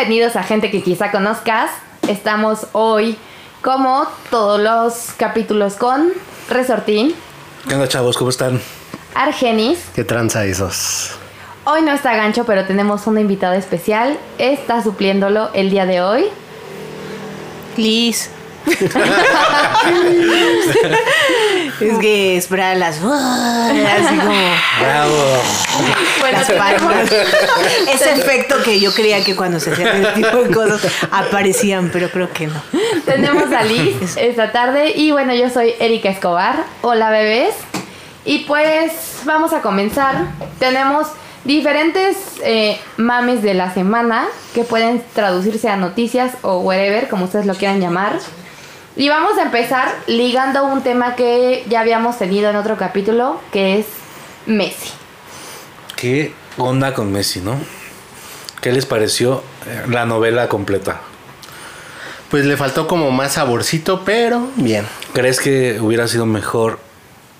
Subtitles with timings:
[0.00, 1.70] Bienvenidos a gente que quizá conozcas.
[2.08, 3.18] Estamos hoy,
[3.60, 6.14] como todos los capítulos, con
[6.48, 7.14] Resortín,
[7.68, 8.16] ¿Qué onda, chavos?
[8.16, 8.62] ¿Cómo están?
[9.14, 9.78] Argenis.
[9.94, 11.18] ¿Qué tranza esos?
[11.66, 14.18] Hoy no está Gancho, pero tenemos una invitada especial.
[14.38, 16.24] Está supliéndolo el día de hoy.
[17.76, 18.30] Liz.
[21.80, 22.96] es que esperaba las.
[22.96, 23.16] Así como.
[24.80, 25.42] Bravo.
[26.30, 27.10] Las palmas.
[27.92, 32.10] Ese efecto que yo creía que cuando se hacían ese tipo de cosas aparecían, pero
[32.10, 32.62] creo que no.
[33.04, 36.64] Tenemos a Liz esta tarde y bueno, yo soy Erika Escobar.
[36.82, 37.54] Hola bebés.
[38.24, 38.92] Y pues
[39.24, 40.26] vamos a comenzar.
[40.58, 41.06] Tenemos
[41.44, 47.46] diferentes eh, mames de la semana que pueden traducirse a noticias o whatever, como ustedes
[47.46, 48.18] lo quieran llamar.
[49.00, 53.78] Y vamos a empezar ligando un tema que ya habíamos tenido en otro capítulo, que
[53.78, 53.86] es
[54.44, 54.90] Messi.
[55.96, 57.56] ¿Qué onda con Messi, no?
[58.60, 61.00] ¿Qué les pareció eh, la novela completa?
[62.30, 64.86] Pues le faltó como más saborcito, pero bien.
[65.14, 66.78] ¿Crees que hubiera sido mejor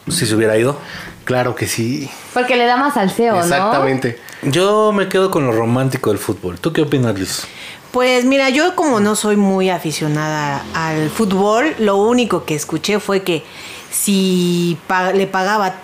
[0.08, 0.78] si se hubiera ido?
[1.26, 2.10] Claro que sí.
[2.32, 3.42] Porque le da más salseo, ¿no?
[3.42, 4.18] Exactamente.
[4.40, 6.58] Yo me quedo con lo romántico del fútbol.
[6.58, 7.46] ¿Tú qué opinas, Liz?
[7.90, 13.22] Pues mira, yo como no soy muy aficionada al fútbol, lo único que escuché fue
[13.22, 13.44] que
[13.90, 14.78] si
[15.14, 15.74] le pagaba,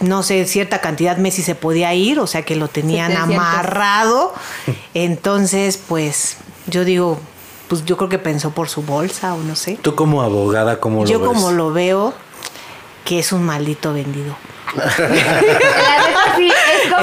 [0.00, 3.36] no sé, cierta cantidad, Messi se podía ir, o sea que lo tenían 700.
[3.36, 4.32] amarrado.
[4.94, 7.20] Entonces, pues yo digo,
[7.68, 9.78] pues yo creo que pensó por su bolsa o no sé.
[9.82, 11.28] Tú como abogada, ¿cómo lo Yo ves?
[11.28, 12.14] como lo veo,
[13.04, 14.34] que es un maldito vendido.
[14.76, 16.50] La sí,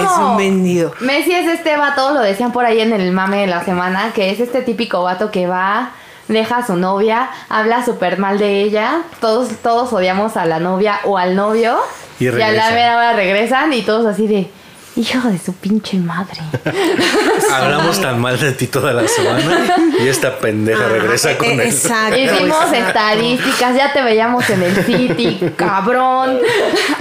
[0.03, 0.93] es un vendido.
[0.99, 4.31] Messi es este vato, lo decían por ahí en el mame de la semana, que
[4.31, 5.91] es este típico vato que va,
[6.27, 10.99] deja a su novia, habla súper mal de ella, todos, todos odiamos a la novia
[11.05, 11.77] o al novio,
[12.19, 12.73] Y a la regresan.
[12.73, 14.49] mera hora regresan y todos así de,
[14.97, 16.39] hijo de su pinche madre.
[17.51, 19.65] Hablamos tan mal de ti toda la semana
[20.03, 21.59] y esta pendeja regresa con eh, él.
[21.61, 22.17] Exacto.
[22.17, 22.75] Hicimos exacto.
[22.87, 26.39] estadísticas, ya te veíamos en el City, cabrón.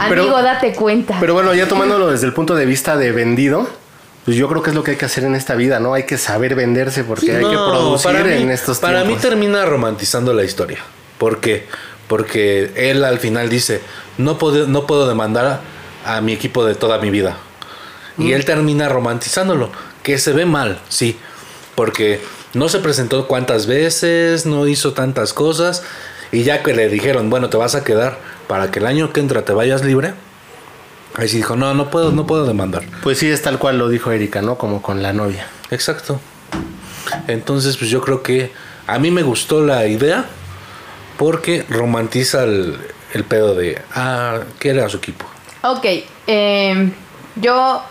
[0.08, 1.16] Pero- Amigo, date cuenta.
[1.20, 3.68] Pero bueno, ya tomándolo desde el punto de vista de vendido,
[4.24, 5.94] pues yo creo que es lo que hay que hacer en esta vida, ¿no?
[5.94, 9.22] Hay que saber venderse porque hay que producir para mí- en estos Para mí tiempos.
[9.22, 10.78] termina romantizando la historia.
[11.18, 11.66] ¿Por qué?
[12.08, 13.80] Porque él al final dice,
[14.18, 15.60] no puedo, no puedo demandar
[16.04, 17.36] a mi equipo de toda mi vida.
[18.18, 19.70] Y él termina romantizándolo,
[20.02, 21.18] que se ve mal, sí,
[21.74, 22.20] porque
[22.54, 25.82] no se presentó cuántas veces, no hizo tantas cosas,
[26.32, 28.18] y ya que le dijeron, bueno, te vas a quedar
[28.48, 30.14] para que el año que entra te vayas libre,
[31.14, 32.84] ahí sí dijo, no, no puedo, no puedo demandar.
[33.02, 34.56] Pues sí, es tal cual lo dijo Erika, ¿no?
[34.56, 35.46] Como con la novia.
[35.70, 36.20] Exacto.
[37.28, 38.52] Entonces, pues yo creo que
[38.86, 40.24] a mí me gustó la idea
[41.18, 42.78] porque romantiza el,
[43.12, 45.26] el pedo de, ah, quiere a su equipo.
[45.62, 45.84] Ok,
[46.26, 46.92] eh,
[47.36, 47.82] yo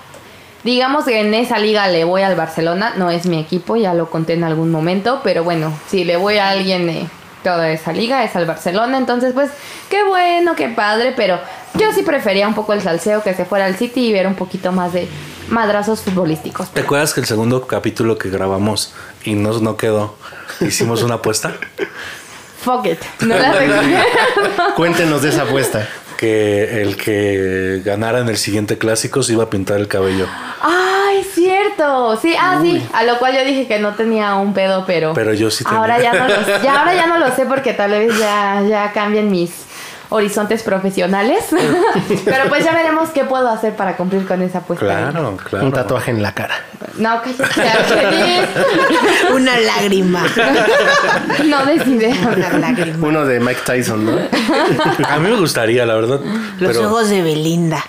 [0.65, 4.09] digamos que en esa liga le voy al Barcelona, no es mi equipo, ya lo
[4.09, 7.05] conté en algún momento, pero bueno, si le voy a alguien de
[7.43, 9.51] toda esa liga es al Barcelona, entonces pues
[9.91, 11.39] qué bueno, qué padre, pero
[11.75, 14.33] yo sí prefería un poco el salseo que se fuera al City y ver un
[14.33, 15.07] poquito más de
[15.49, 16.71] madrazos futbolísticos.
[16.71, 20.15] ¿Te acuerdas que el segundo capítulo que grabamos y no, no quedó,
[20.61, 21.53] hicimos una apuesta?
[22.63, 24.75] Fuck it, no la recuerdo.
[24.75, 25.87] Cuéntenos de esa apuesta.
[26.17, 30.27] Que el que ganara en el siguiente clásico se iba a pintar el cabello.
[30.61, 32.15] Ay, cierto.
[32.17, 32.81] Sí, ah, sí.
[32.93, 35.13] A lo cual yo dije que no tenía un pedo, pero.
[35.13, 35.79] Pero yo sí tenía.
[35.79, 38.91] Ahora ya no lo, ya, ahora ya no lo sé porque tal vez ya, ya
[38.93, 39.65] cambien mis
[40.09, 41.45] horizontes profesionales.
[42.25, 44.85] pero pues ya veremos qué puedo hacer para cumplir con esa apuesta.
[44.85, 45.65] Claro, claro.
[45.65, 46.55] Un tatuaje en la cara.
[46.97, 48.47] No, cállate.
[49.33, 50.23] Una lágrima.
[51.45, 52.15] No des idea.
[52.35, 53.07] Una lágrima.
[53.07, 54.11] Uno de Mike Tyson, ¿no?
[55.07, 56.19] A mí me gustaría, la verdad.
[56.59, 57.83] Los pero ojos de Belinda.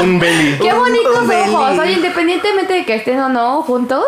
[0.00, 0.58] Un belly.
[0.60, 1.54] Qué bonitos un belly.
[1.54, 1.78] ojos.
[1.78, 4.04] Oye, independientemente de que estén o no juntos,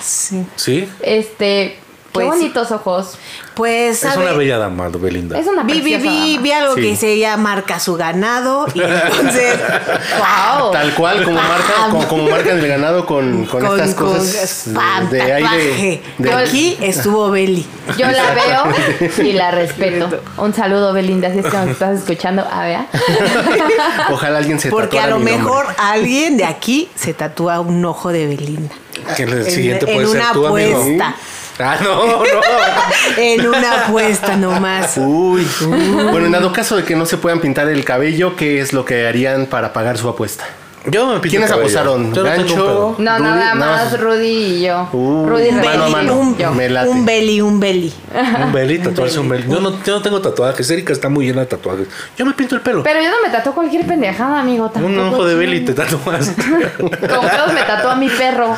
[0.00, 0.44] Sí.
[0.56, 1.78] sí, este,
[2.14, 3.18] Pues- qué bonitos ojos.
[3.54, 5.38] Pues, es una bella dama, Belinda.
[5.38, 6.42] Es una Vi, vi, vi, dama.
[6.42, 6.80] vi algo Sí.
[6.80, 9.54] que dice ella marca su ganado y entonces
[10.18, 10.70] Wow.
[10.72, 14.68] Tal cual, como marca, como, como marcan el ganado con, con, con, estas con- cosas
[15.10, 15.42] de aire.
[15.42, 16.02] tatuaje.
[16.18, 17.66] de- Yo- Aquí estuvo Beli.
[17.98, 20.08] Yo la veo y la respeto.
[20.38, 22.42] Un saludo, Belinda, si es que nos estás escuchando.
[22.50, 22.78] A ver.
[24.10, 25.38] Ojalá alguien se Porque a lo mi nombre.
[25.38, 28.74] mejor alguien de aquí se tatúa un ojo de Belinda.
[29.16, 30.78] Que el En- siguiente en puede ser una tú, amigo.
[31.58, 32.24] Ah, no, no.
[33.16, 34.96] En una apuesta nomás.
[34.96, 35.46] Uy.
[36.10, 38.84] Bueno, en dado caso de que no se puedan pintar el cabello, ¿qué es lo
[38.84, 40.44] que harían para pagar su apuesta?
[40.86, 41.60] Yo me pinto ¿Quiénes el cabello.
[41.80, 42.12] apostaron?
[42.14, 42.54] Yo no tengo un ¿Gancho?
[42.66, 42.96] pedo.
[42.98, 44.00] No, Rudy, nada más.
[44.00, 44.88] Rudy y yo.
[44.92, 46.16] Uh, Rudy mano a Rebelde y mano.
[46.18, 46.50] Un, yo.
[46.52, 46.88] Me late.
[46.90, 47.94] un belly, un belly.
[48.44, 49.50] Un belly, tatuarse un belly.
[49.50, 50.70] Yo no, yo no tengo tatuajes.
[50.70, 51.88] Erika está muy llena de tatuajes.
[52.18, 52.82] Yo me pinto el pelo.
[52.82, 54.66] Pero yo no me tatúo cualquier pendejada, amigo.
[54.66, 56.32] un tampoco ojo de belly te tatuas.
[56.78, 58.54] Con pedos me tatuó a mi perro.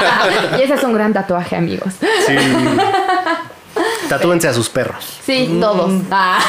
[0.58, 1.94] y ese es un gran tatuaje, amigos.
[2.26, 2.34] Sí.
[4.08, 5.20] Tatúense a sus perros.
[5.24, 6.02] Sí, todos.
[6.10, 6.40] Ah.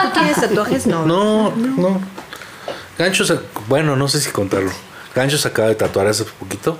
[0.00, 0.86] ¿Tú tienes tatuajes?
[0.86, 1.04] No.
[1.04, 2.00] No, no.
[2.98, 3.38] Gancho, se-
[3.68, 4.72] bueno, no sé si contarlo.
[5.14, 6.78] Gancho se acaba de tatuar hace poquito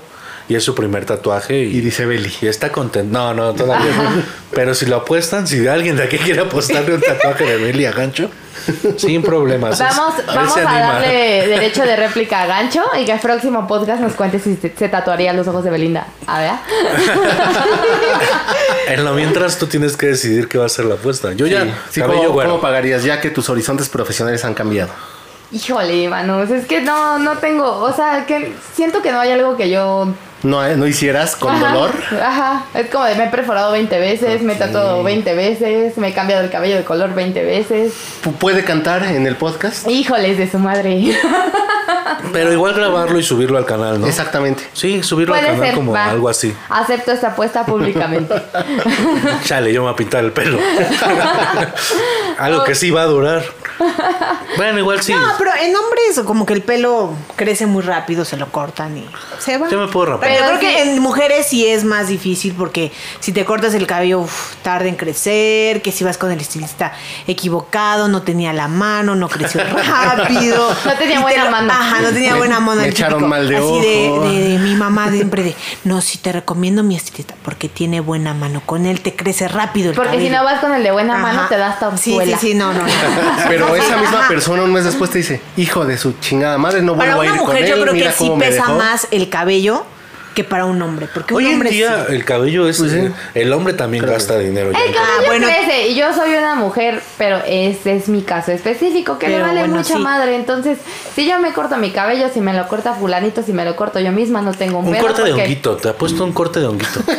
[0.49, 2.33] y es su primer tatuaje y, Y dice Belly.
[2.41, 3.13] y está contento.
[3.17, 4.23] No, no, todavía no.
[4.53, 7.93] Pero si lo apuestan, si alguien de aquí quiere apostarle un tatuaje de Belly a
[7.93, 8.31] Gancho,
[8.97, 9.79] sin problemas.
[9.79, 14.01] Vamos, Él vamos a darle derecho de réplica a Gancho y que el próximo podcast
[14.01, 16.07] nos cuente si se, se tatuaría los ojos de Belinda.
[16.27, 16.53] A ver.
[18.89, 21.33] En lo mientras tú tienes que decidir qué va a ser la apuesta.
[21.33, 24.91] Yo ya, Sí, cabello ¿cómo, cómo pagarías ya que tus horizontes profesionales han cambiado?
[25.53, 29.57] Híjole, manos, es que no, no tengo, o sea, que siento que no hay algo
[29.57, 30.09] que yo...
[30.43, 30.77] ¿No, eh?
[30.77, 31.91] ¿No hicieras con Ajá, dolor?
[32.21, 36.09] Ajá, es como de me he perforado 20 veces, me he tatuado 20 veces, me
[36.09, 37.93] he cambiado el cabello de color 20 veces.
[38.25, 39.87] Pu- ¿Puede cantar en el podcast?
[39.89, 41.17] Híjoles de su madre.
[42.33, 44.07] Pero igual grabarlo y subirlo al canal, ¿no?
[44.07, 44.65] Exactamente.
[44.73, 46.07] Sí, subirlo al canal ser, como va.
[46.07, 46.53] algo así.
[46.71, 48.35] Acepto esta apuesta públicamente.
[49.45, 50.59] Chale, yo me voy a pintar el pelo.
[52.39, 53.45] algo que sí va a durar.
[54.57, 55.13] Bueno, igual sí.
[55.15, 59.07] No, pero en hombres como que el pelo crece muy rápido, se lo cortan y
[59.39, 59.69] se va.
[59.71, 60.29] Yo me puedo rapar.
[60.29, 63.87] Pero yo creo que en mujeres sí es más difícil porque si te cortas el
[63.87, 66.93] cabello uf, tarda en crecer, que si vas con el estilista
[67.27, 70.69] equivocado, no tenía la mano, no creció rápido.
[70.85, 71.73] No tenía te buena lo- mano.
[71.73, 72.81] Ajá, no tenía buena mano.
[72.83, 73.81] le el echaron típico, mal de así ojo.
[74.29, 78.35] de- de mi mamá siempre de, no, si te recomiendo mi estilista porque tiene buena
[78.35, 80.37] mano, con él te crece rápido el Porque si cabello.
[80.39, 82.39] no vas con el de buena mano, te das Sí, torzuela.
[82.39, 82.81] sí, sí, no, no.
[82.83, 82.93] no.
[83.49, 86.97] Pero esa misma persona un mes después te dice, hijo de su chingada madre, no
[86.97, 88.77] Para vuelvo a una ir con mujer él, yo creo que sí me pesa dejó".
[88.79, 89.85] más el cabello
[90.35, 91.09] que para un hombre.
[91.13, 92.15] Porque un Hoy en hombre día sí.
[92.15, 92.79] el cabello es...
[92.79, 92.95] Pues.
[93.35, 94.69] El hombre también gasta dinero.
[94.69, 95.47] El cabello Ah, bueno.
[95.47, 99.45] crece y yo soy una mujer, pero ese es mi caso específico, que me Pero
[99.47, 100.01] vale bueno, mucha sí.
[100.01, 100.35] madre.
[100.37, 100.79] Entonces,
[101.15, 104.01] si yo me corto mi cabello, si me lo corta fulanito, si me lo corto
[104.01, 105.77] yo misma, no tengo un, Un pedo corte de honguito.
[105.77, 107.01] Te ha puesto un corte de honguito.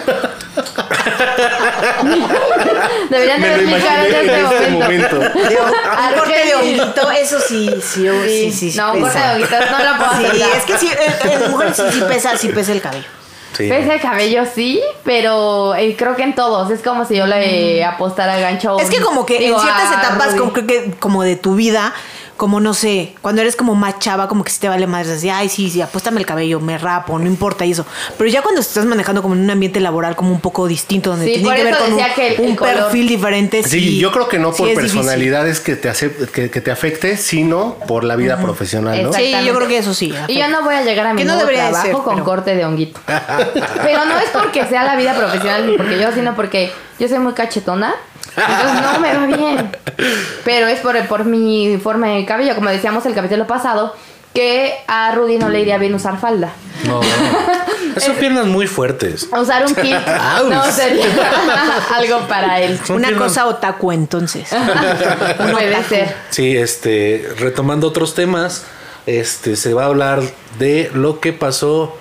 [3.09, 5.19] Deberían de explicar imaginé en este momento.
[5.19, 8.77] De- un corte de honguito, eso sí, sí, oh, sí, sí, sí.
[8.77, 9.33] no, un corte de pesa.
[9.33, 10.57] honguitos no lo puedo Sí, hacer.
[10.57, 10.89] es que sí,
[11.31, 13.05] en, mujeres sí, sí pesa, sí pesa el cabello.
[13.55, 13.69] Sí.
[13.69, 16.71] Pese el cabello sí, pero eh, creo que en todos.
[16.71, 18.79] Es como si yo le apostara a gancho.
[18.79, 21.93] Es que como que digo, en ciertas etapas, como, creo que como de tu vida,
[22.37, 25.29] como no sé, cuando eres como más chava, como que si te vale más así,
[25.29, 27.85] ay, sí, sí, apuéstame el cabello, me rapo, no importa y eso.
[28.17, 31.25] Pero ya cuando estás manejando como en un ambiente laboral como un poco distinto, donde
[31.27, 33.63] Sí, tiene que ver con un, decía que el- un el perfil diferente.
[33.63, 34.99] Sí, Sí, yo creo que no sí por difícil.
[34.99, 39.13] personalidades que te, acep- que, que te afecte, sino por la vida profesional, ¿no?
[39.13, 40.13] Sí, yo creo que eso sí.
[40.27, 42.55] Y yo no voy a llegar a mi no nuevo trabajo ser, con pero- corte
[42.55, 42.99] de honguito.
[43.83, 47.19] pero no es porque sea la vida profesional ni porque yo, sino porque yo soy
[47.19, 47.93] muy cachetona.
[48.35, 49.71] Entonces no me va bien.
[50.45, 52.55] Pero es por, por mi forma de cabello.
[52.55, 53.95] Como decíamos el capítulo pasado,
[54.33, 56.49] que a Rudy no le iría bien usar falda.
[56.85, 57.01] No.
[57.97, 59.27] Son piernas muy fuertes.
[59.31, 59.95] Usar un kit
[60.49, 61.05] no sería
[61.95, 62.79] algo para él.
[62.85, 64.49] Son Una piernas- cosa otaku entonces.
[65.51, 66.15] Puede ser.
[66.31, 68.65] Sí, este, retomando otros temas,
[69.05, 70.21] este, se va a hablar
[70.57, 71.95] de lo que pasó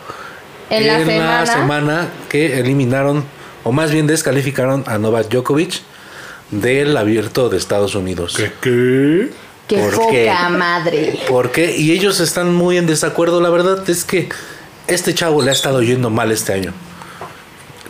[0.70, 1.46] En la semana.
[1.46, 3.24] semana que eliminaron,
[3.64, 5.80] o más bien descalificaron a Novak Djokovic
[6.50, 8.36] del abierto de Estados Unidos.
[8.36, 9.30] ¿Qué?
[9.66, 10.32] Qué ¿Por poca qué?
[10.50, 11.20] madre.
[11.28, 11.76] ¿Por qué?
[11.76, 13.40] Y ellos están muy en desacuerdo.
[13.40, 14.28] La verdad es que
[14.86, 16.72] este chavo le ha estado yendo mal este año.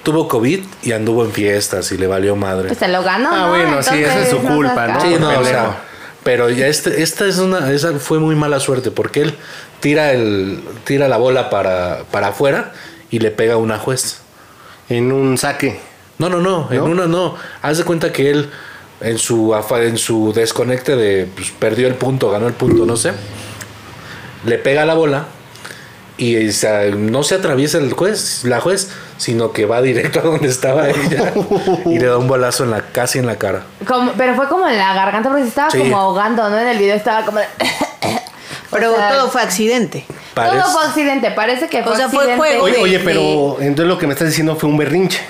[0.02, 2.68] Tuvo COVID y anduvo en fiestas y le valió madre.
[2.68, 3.30] Pues se lo ganó.
[3.32, 3.48] Ah, ¿no?
[3.50, 5.00] bueno, sí, esa es su culpa, ¿no?
[5.00, 5.82] Sí, no, o sea,
[6.24, 9.34] pero ya este, esta es una, esa fue muy mala suerte porque él
[9.80, 12.72] tira el, tira la bola para, para afuera
[13.10, 14.21] y le pega a una juez.
[14.96, 15.80] En un saque.
[16.18, 16.84] No, no, no, en ¿No?
[16.84, 17.34] una no.
[17.62, 18.50] Haz de cuenta que él
[19.00, 22.96] en su afa- en su desconecte de pues, perdió el punto, ganó el punto, no
[22.96, 23.12] sé.
[24.44, 25.25] Le pega la bola
[26.18, 30.49] y se- no se atraviesa el juez, la juez, sino que va directo a donde
[30.49, 31.32] estaba ella
[31.87, 33.62] y le da un bolazo en la casi en la cara.
[33.87, 35.78] Como- pero fue como en la garganta porque se estaba Sí.
[35.78, 36.58] como ahogando, ¿no?
[36.58, 37.38] En el video estaba como...
[37.38, 37.46] de-
[38.70, 40.06] Pero O sea, todo fue accidente.
[40.34, 42.58] Parece- Todo fue accidente, parece que fue O sea, fue accidente.
[42.58, 42.82] juego.
[42.82, 45.20] Oye, pero entonces lo que me estás diciendo fue un berrinche.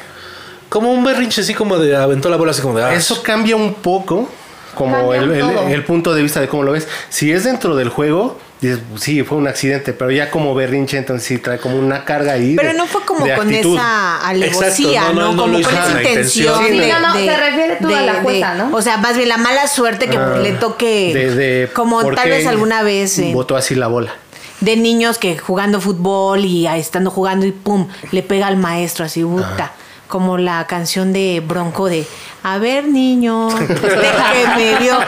[0.68, 3.56] Como un berrinche así como de aventó la bola así como de ah, Eso cambia
[3.56, 4.28] un poco
[4.74, 5.68] como el, el- todo.
[5.68, 6.88] el punto de vista de cómo lo ves.
[7.10, 11.26] Si es dentro del juego, dices, sí, fue un accidente, pero ya como berrinche, entonces
[11.28, 12.54] sí trae como una carga ahí.
[12.56, 13.74] Pero de- no fue como con actitud.
[13.76, 15.26] esa alevosía, Exacto, no, ¿no?
[15.26, 16.64] no, no como con esa intención.
[16.64, 18.70] de- no, no, de- se refiere tú a la jueza, ¿no?
[18.74, 21.12] O sea, más bien la mala suerte que Ah, le toque.
[21.12, 23.18] de- de como tal vez alguna vez.
[23.18, 24.14] eh, Botó así la bola.
[24.62, 29.22] De niños que jugando fútbol y estando jugando y pum, le pega al maestro así,
[29.22, 29.72] puta.
[30.08, 32.04] Como la canción de Bronco de
[32.42, 34.98] A ver, niño, usted que me vio.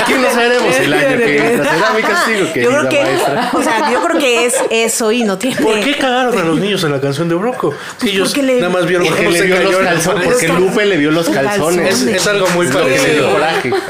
[0.00, 1.38] Aquí nos veremos el año que.
[1.56, 3.50] Será mi castigo, Yo creo que, maestra.
[3.52, 5.56] o sea, yo creo que es eso y no tiene.
[5.56, 7.74] ¿Por qué cagaron a los niños en la canción de Bronco?
[7.98, 10.24] Si ellos porque le- nada más vieron Porque cómo le se vio cayó los calzones.
[10.26, 12.00] Porque Lupe le vio los calzones.
[12.02, 13.28] Es, es algo muy parecido.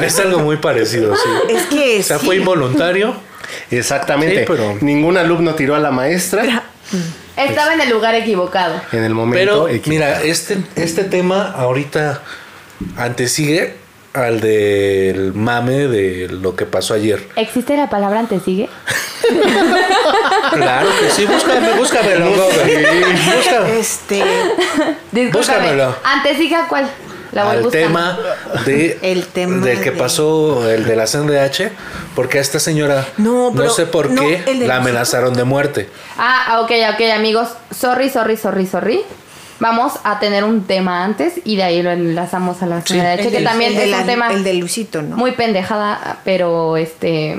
[0.00, 1.28] Es algo muy parecido, sí.
[1.48, 2.26] Es que O sea, sí.
[2.26, 3.14] fue involuntario.
[3.70, 4.40] Exactamente.
[4.40, 6.64] Sí, pero- Ningún alumno tiró a la maestra
[7.36, 8.80] Estaba en el lugar equivocado.
[8.92, 9.90] en el momento Pero equivocado.
[10.14, 12.22] mira, este, este tema ahorita
[12.96, 13.74] antesigue
[14.14, 17.26] al del mame de lo que pasó ayer.
[17.36, 18.68] ¿Existe la palabra antesigue?
[20.52, 22.30] Claro que sí, búscame, búscamelo.
[22.30, 23.78] Búscame.
[23.78, 24.22] Este.
[25.32, 25.94] Búscamelo.
[26.04, 26.88] ¿Antesiga cuál?
[27.34, 28.18] Al tema
[28.64, 31.70] de El tema del que de- pasó el de la CNDH
[32.14, 35.88] porque a esta señora No, pero- sé por no, qué la amenazaron de muerte.
[36.18, 37.48] Ah, ok, ok, amigos.
[37.78, 39.00] Sorry, sorry, sorry, sorry.
[39.58, 43.24] Vamos a tener un tema antes y de ahí lo enlazamos a la CNDH, el
[43.26, 45.16] que del- también el es un tema El de Luisito, ¿no?
[45.16, 47.36] muy pendejada, pero este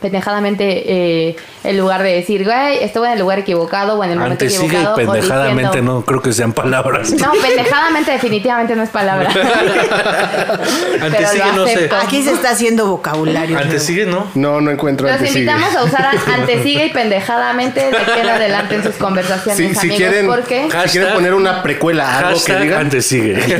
[0.00, 0.82] pendejadamente
[1.28, 4.44] eh, en lugar de decir, güey, estuve en el lugar equivocado o en el momento
[4.44, 4.94] Antesigue y equivocado.
[4.94, 7.12] o pendejadamente diciendo- no creo que sean palabras.
[7.12, 9.30] No, pendejadamente definitivamente no es palabra.
[11.02, 11.90] Antesigue no sé.
[12.02, 13.58] Aquí se está haciendo vocabulario.
[13.58, 14.26] Antesigue no.
[14.34, 15.34] No, no encuentro Los antes.
[15.34, 19.74] invitamos a usar a- antesigue y pendejadamente de aquí en adelante en sus conversaciones, Si,
[19.74, 22.78] si amigos, quieren, porque si quieren Hashtag- poner una precuela, algo que Hashtag diga.
[22.80, 23.34] antesigue.
[23.46, 23.54] Me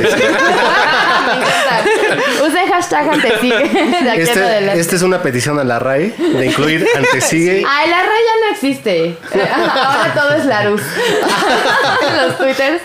[1.35, 2.47] encanta.
[2.47, 4.79] Usen hashtag antesigue de aquí en Este, adelante.
[4.79, 7.63] esta es una petición a la RAE de incluir antesigue.
[7.67, 9.17] Ay, la raya no existe.
[9.75, 10.81] Ahora todo es la luz.
[12.27, 12.81] Los twitters.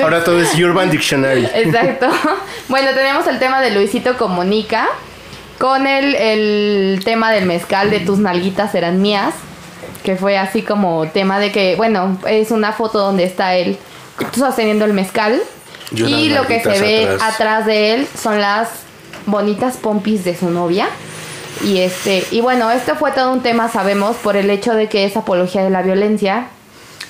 [0.00, 1.48] Ahora todo es Urban Dictionary.
[1.54, 2.08] Exacto.
[2.68, 4.88] Bueno, tenemos el tema de Luisito Comunica
[5.58, 9.34] con el, el tema del mezcal de tus nalguitas eran mías,
[10.04, 13.76] que fue así como tema de que, bueno, es una foto donde está él
[14.36, 15.40] sosteniendo el mezcal
[15.92, 17.34] Y lo que se ve atrás.
[17.34, 17.66] atrás.
[17.66, 18.68] de él son las
[19.26, 20.88] bonitas pompis de su novia.
[21.64, 25.04] Y este, y bueno, esto fue todo un tema, sabemos, por el hecho de que
[25.04, 26.48] es apología de la violencia.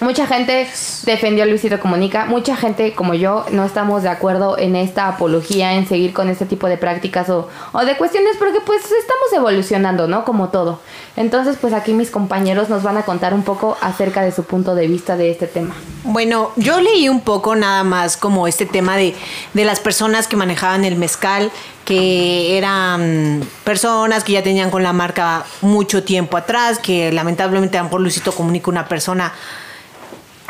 [0.01, 0.69] Mucha gente
[1.05, 5.75] defendió a Luisito Comunica, mucha gente como yo no estamos de acuerdo en esta apología,
[5.75, 10.07] en seguir con este tipo de prácticas o, o de cuestiones, porque pues estamos evolucionando,
[10.07, 10.25] ¿no?
[10.25, 10.81] Como todo.
[11.17, 14.77] Entonces, pues aquí mis compañeros nos van a contar un poco acerca de su punto
[14.77, 15.75] de vista de este tema.
[16.05, 19.17] Bueno, yo leí un poco nada más como este tema de,
[19.53, 21.51] de las personas que manejaban el mezcal,
[21.85, 27.83] que eran personas que ya tenían con la marca mucho tiempo atrás, que lamentablemente a
[27.83, 29.33] lo Luisito comunica una persona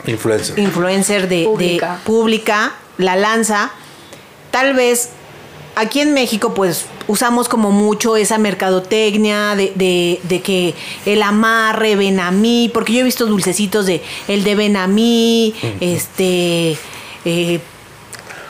[0.06, 0.58] Influencer.
[0.58, 1.98] influencer de de- Pública.
[2.04, 3.70] pública, la lanza.
[4.50, 5.10] Tal vez
[5.76, 10.74] aquí en México pues usamos como mucho esa mercadotecnia de, de- de que
[11.06, 14.86] el amarre, ven a mí, porque yo he visto dulcecitos de el de ven a
[14.86, 16.76] mí, este...
[17.24, 17.60] eh,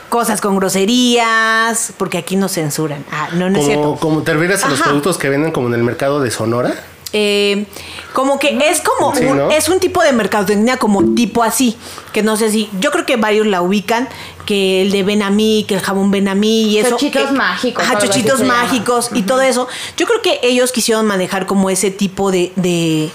[0.09, 3.05] cosas con groserías, porque aquí nos censuran.
[3.11, 3.83] Ah, no, no es cierto.
[3.83, 6.73] Como, como te refieres a los productos que venden como en el mercado de Sonora.
[7.11, 7.65] Eh,
[8.13, 9.49] como que es como Sí, un, ¿no?
[9.49, 11.75] es un tipo de mercadotecnia como tipo así
[12.13, 14.07] que no sé si yo creo que varios la ubican
[14.45, 17.29] que el de ven a mí que el jabón ven a mí y eso Chochitos
[17.29, 18.61] que- mágicos, ajá, algo así chochitos se llama.
[18.63, 23.09] mágicos y todo eso yo creo que ellos quisieron manejar como ese tipo de de,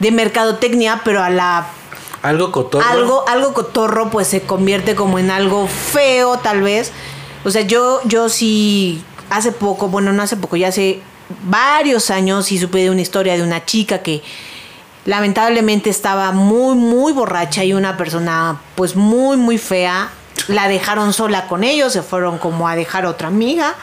[0.00, 1.66] de mercadotecnia pero a la
[2.22, 2.86] Algo cotorro.
[2.86, 6.92] algo, algo cotorro, pues se convierte como en algo feo, tal vez.
[7.44, 11.00] O sea, yo, yo sí, hace poco, bueno, no hace poco, ya hace
[11.44, 14.22] varios años sí supe de una historia de una chica que
[15.04, 20.10] lamentablemente estaba muy, muy borracha y una persona, pues muy, muy fea.
[20.48, 23.74] La dejaron sola con ellos, se fueron como a dejar otra amiga.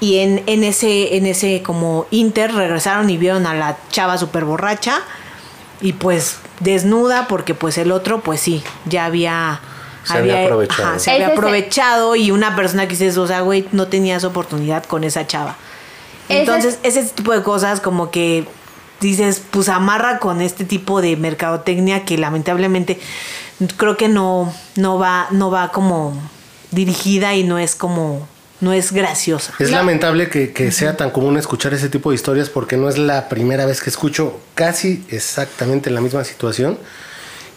[0.00, 4.44] Y en, en ese, en ese como inter regresaron y vieron a la chava súper
[4.44, 5.00] borracha
[5.80, 9.60] y pues desnuda porque pues el otro pues sí, ya había...
[10.04, 10.88] Se había aprovechado.
[10.88, 14.84] ajá, se había aprovechado y una persona que dices, o sea, güey, no tenías oportunidad
[14.84, 15.56] con esa chava.
[16.28, 18.46] Ese Entonces, ese tipo de cosas como que
[19.00, 22.98] dices, pues amarra con este tipo de mercadotecnia que lamentablemente
[23.76, 26.20] creo que no, no va, no va como
[26.70, 28.26] dirigida y no es como,
[28.60, 29.52] no es graciosa.
[29.58, 32.98] Es lamentable que, que sea tan común escuchar ese tipo de historias porque no es
[32.98, 36.78] la primera vez que escucho casi exactamente la misma situación.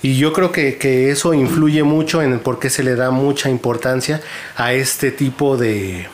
[0.03, 3.09] Y yo creo que, que eso influye mucho en el por qué se le da
[3.09, 4.21] mucha importancia
[4.55, 6.07] a este tipo de,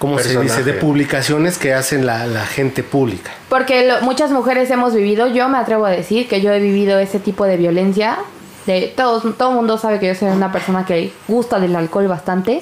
[0.00, 0.64] ¿cómo se dice?
[0.64, 3.30] De publicaciones que hacen la, la gente pública.
[3.48, 6.98] Porque lo- muchas mujeres hemos vivido, yo me atrevo a decir que yo he vivido
[6.98, 8.18] ese tipo de violencia.
[8.66, 12.08] De, todos, todo el mundo sabe que yo soy una persona que gusta del alcohol
[12.08, 12.60] bastante.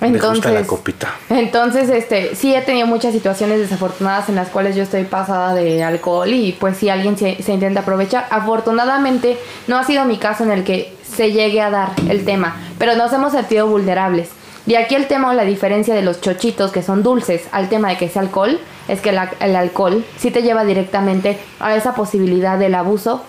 [0.00, 1.14] Me gusta Entonces, la copita.
[1.28, 5.82] entonces, este, sí he tenido muchas situaciones desafortunadas en las cuales yo estoy pasada de
[5.82, 8.26] alcohol y pues si alguien se, se intenta aprovechar.
[8.30, 12.56] Afortunadamente no ha sido mi caso en el que se llegue a dar el tema,
[12.78, 14.28] pero nos hemos sentido vulnerables.
[14.68, 17.88] Y aquí el tema o la diferencia de los chochitos que son dulces al tema
[17.88, 19.08] de que sea alcohol es que
[19.40, 23.22] el alcohol sí te lleva directamente a esa posibilidad del abuso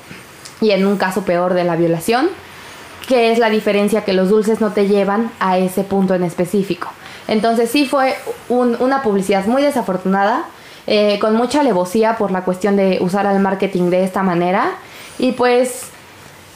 [0.60, 2.28] y en un caso peor de la violación
[3.08, 6.90] que es la diferencia que los dulces no te llevan a ese punto en específico.
[7.30, 8.16] Entonces sí fue
[8.50, 10.44] un- una publicidad muy desafortunada,
[10.88, 14.72] eh, con mucha alevosía por la cuestión de usar al marketing de esta manera.
[15.18, 15.84] Y pues,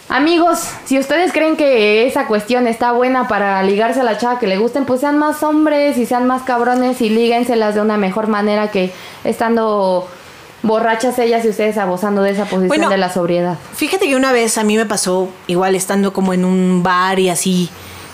[0.10, 4.48] amigos, si ustedes creen que esa cuestión está buena para ligarse a la chava que
[4.48, 8.28] le gusten, pues sean más hombres y sean más cabrones y líguenselas de una mejor
[8.28, 8.92] manera que
[9.24, 10.08] estando
[10.62, 13.58] borrachas ellas y ustedes abusando de esa posición Bueno, de la sobriedad.
[13.76, 17.30] Fíjate que una vez a mí me pasó, igual estando como en un bar y
[17.30, 17.70] así,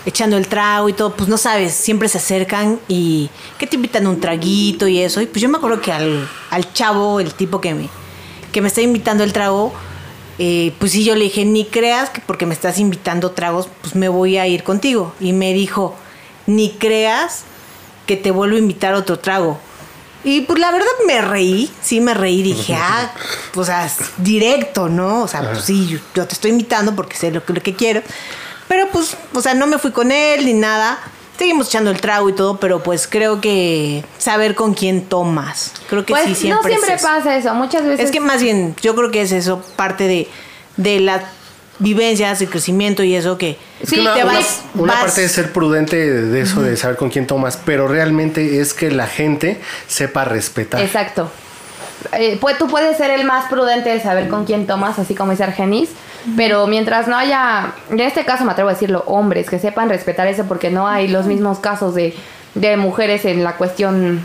[0.06, 4.06] echando el trago y todo, pues no sabes, siempre se acercan y que te invitan
[4.06, 5.20] un traguito y eso.
[5.20, 7.88] Y pues yo me acuerdo que al, al chavo, el tipo que me,
[8.50, 9.72] que me está invitando el trago,
[10.42, 13.94] eh, pues sí, yo le dije, ni creas que porque me estás invitando tragos, pues
[13.94, 15.12] me voy a ir contigo.
[15.20, 15.94] Y me dijo,
[16.46, 17.42] ni creas
[18.06, 19.60] que te vuelvo a invitar otro trago.
[20.24, 23.12] Y pues la verdad me reí, sí me reí, dije, ah,
[23.52, 25.24] pues o sea, directo, ¿no?
[25.24, 27.74] O sea, pues sí, yo, yo te estoy invitando porque sé lo que, lo que
[27.74, 28.02] quiero.
[28.66, 30.98] Pero pues, o sea, no me fui con él ni nada.
[31.40, 35.72] Seguimos echando el trago y todo, pero pues creo que saber con quién tomas.
[35.88, 37.08] Creo que Pues sí, siempre no siempre es eso.
[37.10, 38.04] pasa eso, muchas veces...
[38.04, 40.28] Es que más bien, yo creo que es eso, parte de,
[40.76, 41.22] de las
[41.78, 45.24] vivencias, el crecimiento y eso que Sí, que una, te una- vas- una vas- parte
[45.24, 48.90] es ser prudente de, de eso, de saber con quién tomas, pero realmente es que
[48.90, 50.82] la gente sepa respetar.
[50.82, 51.30] Exacto.
[52.12, 55.30] Eh, pues tú puedes ser el más prudente de saber con quién tomas, así como
[55.30, 55.88] dice Argenis,
[56.36, 60.26] pero mientras no haya, en este caso me atrevo a decirlo, hombres que sepan respetar
[60.26, 62.14] eso, porque no hay los mismos casos de,
[62.54, 64.20] de mujeres en la cuestión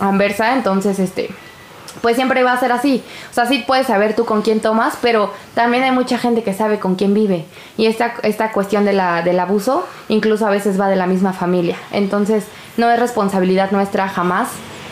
[0.00, 1.30] anversa, entonces este
[2.00, 3.02] pues siempre va a ser así.
[3.30, 6.52] O sea, sí puedes saber tú con quién tomas, pero también hay mucha gente que
[6.52, 7.46] sabe con quién vive.
[7.78, 11.32] Y esta, esta cuestión de la, del abuso incluso a veces va de la misma
[11.32, 11.78] familia.
[11.92, 12.44] Entonces,
[12.76, 14.48] no es responsabilidad nuestra jamás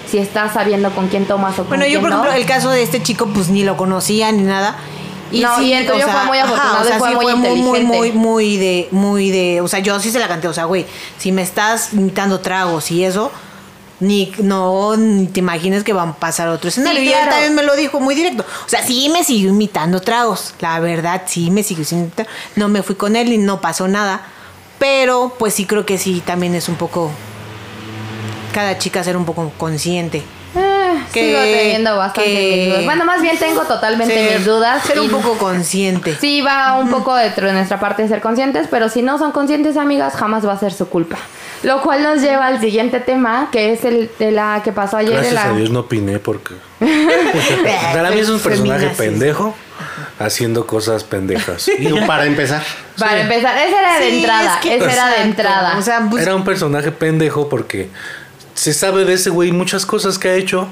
[0.06, 2.16] si estás sabiendo con quién tomas o con Bueno, yo quién por no.
[2.20, 4.76] ejemplo, el caso de este chico, pues ni lo conocía ni nada.
[5.40, 7.62] No, y el tuyo fue muy afortunado o sea, y fue sí muy fue muy,
[7.62, 10.64] muy, muy, muy de, muy de, o sea, yo sí se la canté, o sea,
[10.64, 10.86] güey,
[11.18, 13.32] si me estás imitando tragos y eso,
[14.02, 17.00] ni, no, ni te imagines que va a pasar otro escenario.
[17.00, 18.44] Sí, Y él también me lo dijo muy directo.
[18.66, 22.28] O sea, sí me siguió imitando tragos, la verdad, sí me siguió imitando.
[22.56, 24.26] No me fui con él y no pasó nada.
[24.80, 27.12] Pero, pues sí creo que sí, también es un poco,
[28.52, 30.24] cada chica ser un poco consciente.
[31.12, 32.84] Que- sigo teniendo bastante que- mis dudas.
[32.84, 34.84] Bueno, más bien tengo totalmente Ser- mis dudas.
[34.84, 36.16] Ser un y- poco consciente.
[36.20, 39.32] Sí, va un poco dentro de nuestra parte de ser conscientes, pero si no son
[39.32, 41.16] conscientes, amigas, jamás va a ser su culpa.
[41.62, 45.10] Lo cual nos lleva al siguiente tema, que es el de la que pasó ayer.
[45.12, 45.50] de Gracias la...
[45.50, 46.54] a Dios no opiné porque.
[47.92, 48.98] Para mí es un personaje Feminazis.
[48.98, 49.54] pendejo
[50.18, 51.68] haciendo cosas pendejas.
[51.68, 52.62] Y para empezar,
[52.98, 55.78] Para empezar, esa era de Sí, entrada, es que- esa era de entrada.
[55.78, 57.88] O sea, pues, Era un personaje pendejo porque
[58.54, 60.68] se sabe de ese güey muchas cosas que ha hecho.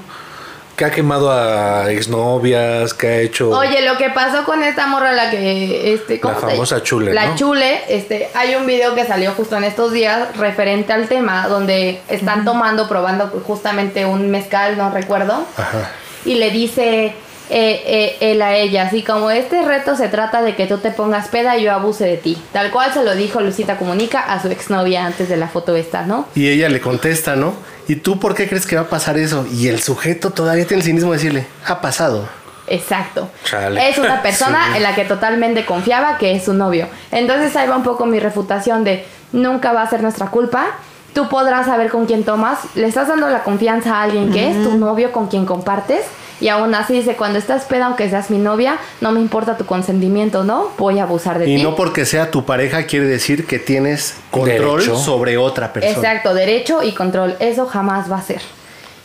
[0.77, 3.49] Que ha quemado a exnovias, que ha hecho.
[3.51, 7.13] Oye, lo que pasó con esta morra, la que, este, ¿cómo La se- famosa Chule,
[7.13, 7.35] La ¿no?
[7.35, 12.01] Chule, este, hay un video que salió justo en estos días referente al tema, donde
[12.07, 15.91] están tomando, probando justamente un mezcal, no recuerdo, ajá.
[16.25, 17.13] y le dice
[17.53, 20.89] eh, eh, él a ella, así como este reto se trata de que tú te
[20.91, 22.41] pongas peda y yo abuse de ti.
[22.53, 26.03] Tal cual se lo dijo Lucita Comunica a su exnovia antes de la foto esta,
[26.03, 26.25] ¿no?
[26.33, 27.53] Y ella le contesta, ¿no?
[27.87, 29.45] ¿Y tú por qué crees que va a pasar eso?
[29.51, 32.27] Y el sujeto todavía tiene el cinismo de decirle, ha pasado.
[32.67, 33.29] Exacto.
[33.43, 33.89] Chale.
[33.89, 34.77] Es una persona Sí.
[34.77, 36.87] en la que totalmente confiaba que es su novio.
[37.11, 40.67] Entonces ahí va un poco mi refutación de nunca va a ser nuestra culpa.
[41.13, 42.59] Tú podrás saber con quién tomas.
[42.75, 45.99] Le estás dando la confianza a alguien que es tu novio con quien compartes.
[46.41, 49.65] Y aún así dice, cuando estás peda, aunque seas mi novia, no me importa tu
[49.65, 50.69] consentimiento, ¿no?
[50.77, 51.63] Voy a abusar de Y ti.
[51.63, 54.97] no porque sea tu pareja quiere decir que tienes control Derecho.
[54.97, 55.93] sobre otra persona.
[55.95, 57.35] Exacto, derecho y control.
[57.39, 58.41] Eso jamás va a ser.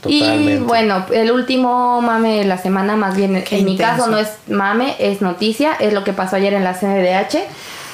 [0.08, 4.18] Y bueno, el último mame de la semana, más bien Qué en mi caso no
[4.18, 7.38] es mame, es noticia, es lo que pasó ayer en la CNDH.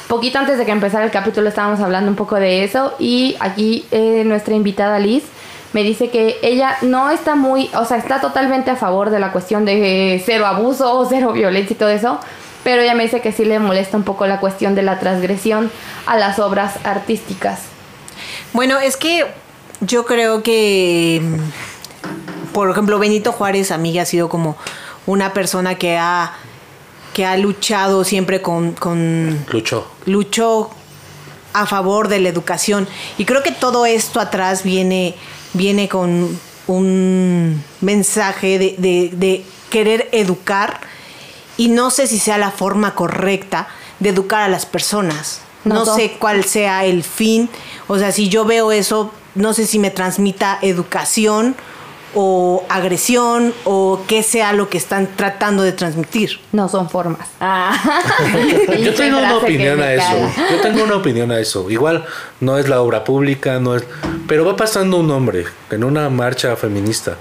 [0.09, 3.87] Poquito antes de que empezara el capítulo estábamos hablando un poco de eso y aquí
[3.93, 5.25] eh, nuestra invitada Liz
[5.73, 9.33] me dice que ella no está muy, o sea, está totalmente a favor de la
[9.33, 12.19] cuestión de cero abuso, cero violencia y todo eso,
[12.65, 15.71] pero ella me dice que sí le molesta un poco la cuestión de la transgresión
[16.07, 17.61] a las obras artísticas.
[18.53, 19.27] Bueno, es que
[19.81, 21.21] Yo creo que,
[22.53, 24.57] por ejemplo, Benito Juárez a mí ha sido como
[25.07, 26.35] una persona que ha,
[27.15, 29.91] que ha luchado siempre con, con Luchó.
[30.05, 30.71] luchó
[31.53, 32.89] a favor de la educación.
[33.19, 35.15] Y creo que todo esto atrás viene,
[35.53, 40.81] viene con un mensaje de, de- de querer educar
[41.57, 43.69] y no sé si sea la forma correcta
[44.01, 45.41] de educar a las personas.
[45.65, 45.95] No, No, no.
[45.95, 47.49] sé cuál sea el fin.
[47.88, 51.55] O sea, si yo veo eso, no sé si me transmita educación
[52.14, 56.40] o agresión o qué sea lo que están tratando de transmitir.
[56.53, 57.29] No son formas.
[57.40, 57.77] Ah.
[58.83, 60.33] Yo tengo una opinión a eso.
[60.51, 61.70] Yo tengo una opinión a eso.
[61.70, 62.05] Igual
[62.40, 63.85] no es la obra pública, no es.
[64.29, 67.16] Pero va pasando un hombre en una marcha feminista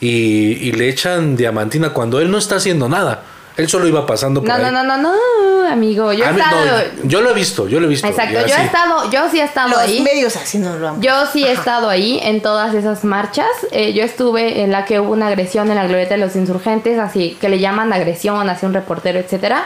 [0.00, 3.24] y, y le echan diamantina cuando él no está haciendo nada.
[3.56, 4.62] Él solo iba pasando por No, ahí.
[4.62, 6.12] no, no, no, no, amigo.
[6.12, 6.82] Yo he A mí- no, estado.
[7.04, 8.06] yo lo he visto, yo lo he visto.
[8.06, 10.00] Exacto, yo he estado, yo sí he estado Los ahí.
[10.00, 13.46] medios así no lo han Yo sí he estado ahí en todas esas marchas.
[13.70, 16.98] Eh, yo estuve en la que hubo una agresión en la glorieta de los insurgentes,
[16.98, 19.64] así que le llaman agresión hacia un reportero, etcétera.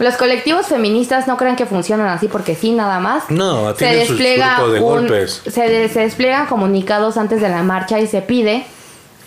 [0.00, 3.24] Los colectivos feministas no creen que funcionan así porque sí, nada más.
[3.30, 5.42] No, se sus despliega grupos de un- golpes.
[5.48, 8.64] se, de- se despliegan comunicados antes de la marcha y se pide,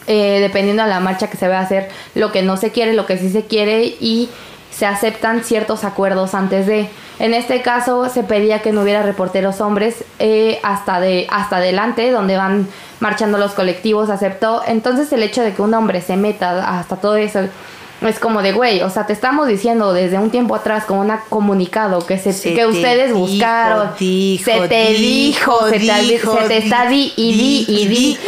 [0.07, 2.93] eh, dependiendo de la marcha que se va a hacer, lo que no se quiere,
[2.93, 4.29] lo que sí se quiere y
[4.71, 6.89] se aceptan ciertos acuerdos antes de.
[7.19, 12.09] En este caso se pedía que no hubiera reporteros hombres eh, hasta de hasta adelante
[12.09, 12.67] donde van
[12.99, 14.63] marchando los colectivos aceptó.
[14.65, 17.41] Entonces el hecho de que un hombre se meta hasta todo eso
[18.07, 21.11] es como de güey, o sea, te estamos diciendo desde un tiempo atrás con un
[21.29, 25.79] comunicado que se, Se que te ustedes dijo, buscaron, dijo, se te dijo, dijo, se
[25.79, 28.19] te, dijo, se te está di y di y di.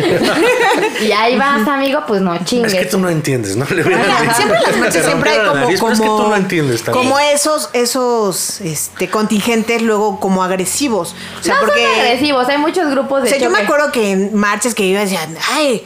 [1.08, 2.74] y ahí vas, amigo, pues no chingues.
[2.74, 3.66] Es que tú no entiendes, ¿no?
[3.70, 6.36] Le siempre las marchas te siempre hay como, nariz, pero es que como- tú no
[6.36, 7.06] entiendes también.
[7.06, 11.16] como esos, esos este, contingentes luego como agresivos.
[11.40, 11.82] O sea, no porque.
[11.82, 13.66] son agresivos, hay muchos grupos de O sea, yo me choque.
[13.66, 15.84] acuerdo que en marchas que iba decían, ay,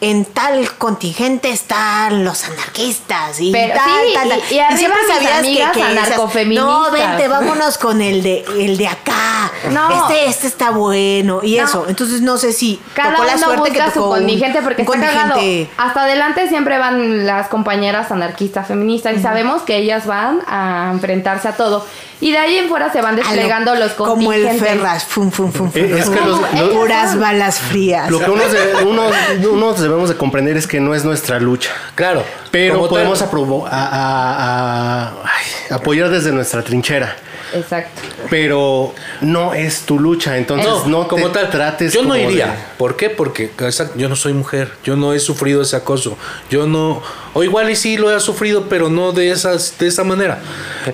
[0.00, 4.42] en tal contingente están los anarquistas y Pero tal, sí, tal, tal.
[4.50, 6.66] y- y arriba mis amigas decías, anarcofeministas.
[6.70, 9.50] No, vente, vámonos con el de el de acá.
[9.70, 10.02] No.
[10.08, 11.40] Este, este está bueno.
[11.42, 11.64] Y No.
[11.64, 11.86] eso.
[11.88, 14.82] Entonces no sé si Cada tocó la uno suerte que busca su tocó contingente porque
[14.82, 15.32] un está cagado.
[15.34, 20.90] contingente- Hasta adelante siempre van las compañeras anarquistas feministas y sabemos que ellas van a
[20.92, 21.86] enfrentarse a todo.
[22.18, 24.60] Y de ahí en fuera se van lo- desplegando los Como el contingentes.
[24.62, 28.10] Ferras, fum, fum, fum, fum, Eh, es que los- los- puras balas frías.
[28.10, 28.46] Lo que unos,
[28.86, 29.12] unos,
[29.52, 31.70] unos debemos de comprender es que no es nuestra lucha.
[31.94, 37.16] Claro, Pero podemos aprobo- a- a- a- ay, apoyar desde nuestra trinchera.
[37.54, 38.02] Exacto.
[38.28, 42.46] Pero no es tu lucha, entonces no, como te tal, trates yo no como iría.
[42.46, 43.08] de- ¿Por qué?
[43.08, 46.18] Porque exacto, yo no soy mujer, yo no he sufrido ese acoso,
[46.50, 47.02] yo no,
[47.34, 50.40] o igual y sí lo he sufrido, pero no de esas, de esa manera.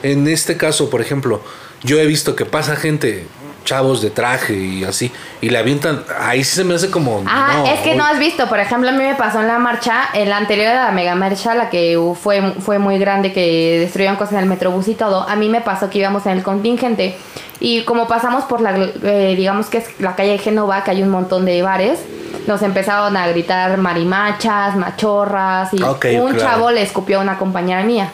[0.02, 1.42] En este caso, por ejemplo,
[1.82, 3.26] yo he visto que pasa gente,
[3.64, 7.54] chavos de traje y así, y le avientan, ahí sí se me hace como, Ah,
[7.58, 10.08] no, es que no has visto, por ejemplo, a mí me pasó en la marcha,
[10.14, 14.16] en la anterior a la mega marcha, la que fue, fue muy grande, que destruyeron
[14.16, 17.16] cosas en el metrobús y todo, a mí me pasó que íbamos en el contingente
[17.64, 21.00] y como pasamos por la, eh, digamos que es la calle de Génova, que hay
[21.00, 22.00] un montón de bares,
[22.48, 26.38] nos empezaron a gritar marimachas, machorras y un claro.
[26.38, 28.12] chavo le escupió a una compañera mía.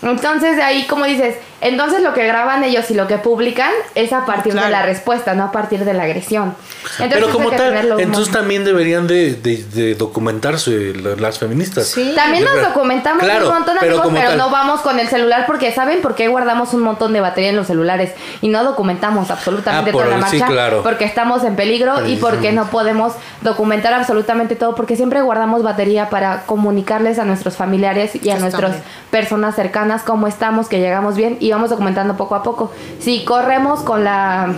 [0.00, 4.12] Entonces de ahí, como dices, entonces lo que graban ellos y lo que publican es
[4.12, 6.54] a partir de la respuesta, no a partir de la agresión.
[7.00, 11.86] Entonces, Pero como tal, entonces también deberían de, de- de documentarse la- las feministas.
[11.88, 12.12] Sí.
[12.14, 14.38] También nos documentamos claro, un montón, pero amigos, pero tal.
[14.38, 17.56] no vamos con el celular porque ¿saben por qué guardamos un montón de batería en
[17.56, 18.12] los celulares?
[18.42, 20.82] Y no documentamos absolutamente Ah, por toda la el- sí, marcha claro.
[20.82, 26.10] porque estamos en peligro y porque no podemos documentar absolutamente todo porque siempre guardamos batería
[26.10, 28.76] para comunicarles a nuestros familiares y a nuestras
[29.10, 32.72] personas cercanas cómo estamos, que llegamos bien y vamos documentando poco a poco.
[33.00, 34.54] Si corremos con la...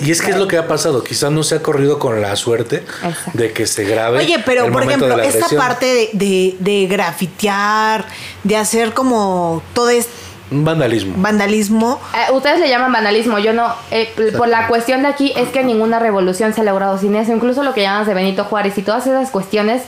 [0.00, 2.36] Y es que es lo que ha pasado, quizás no se ha corrido con la
[2.36, 3.30] suerte Exacto.
[3.34, 4.18] de que se grabe.
[4.18, 8.04] Oye, pero el por ejemplo, de esta parte de, de, de grafitear,
[8.44, 10.12] de hacer como todo este
[10.50, 11.14] vandalismo.
[11.16, 12.00] vandalismo.
[12.14, 13.74] Eh, ustedes le llaman vandalismo, yo no.
[13.90, 17.32] eh, por la cuestión de aquí es que ninguna revolución se ha logrado sin eso.
[17.32, 19.82] Incluso lo que llamas de Benito Juárez y todas esas cuestiones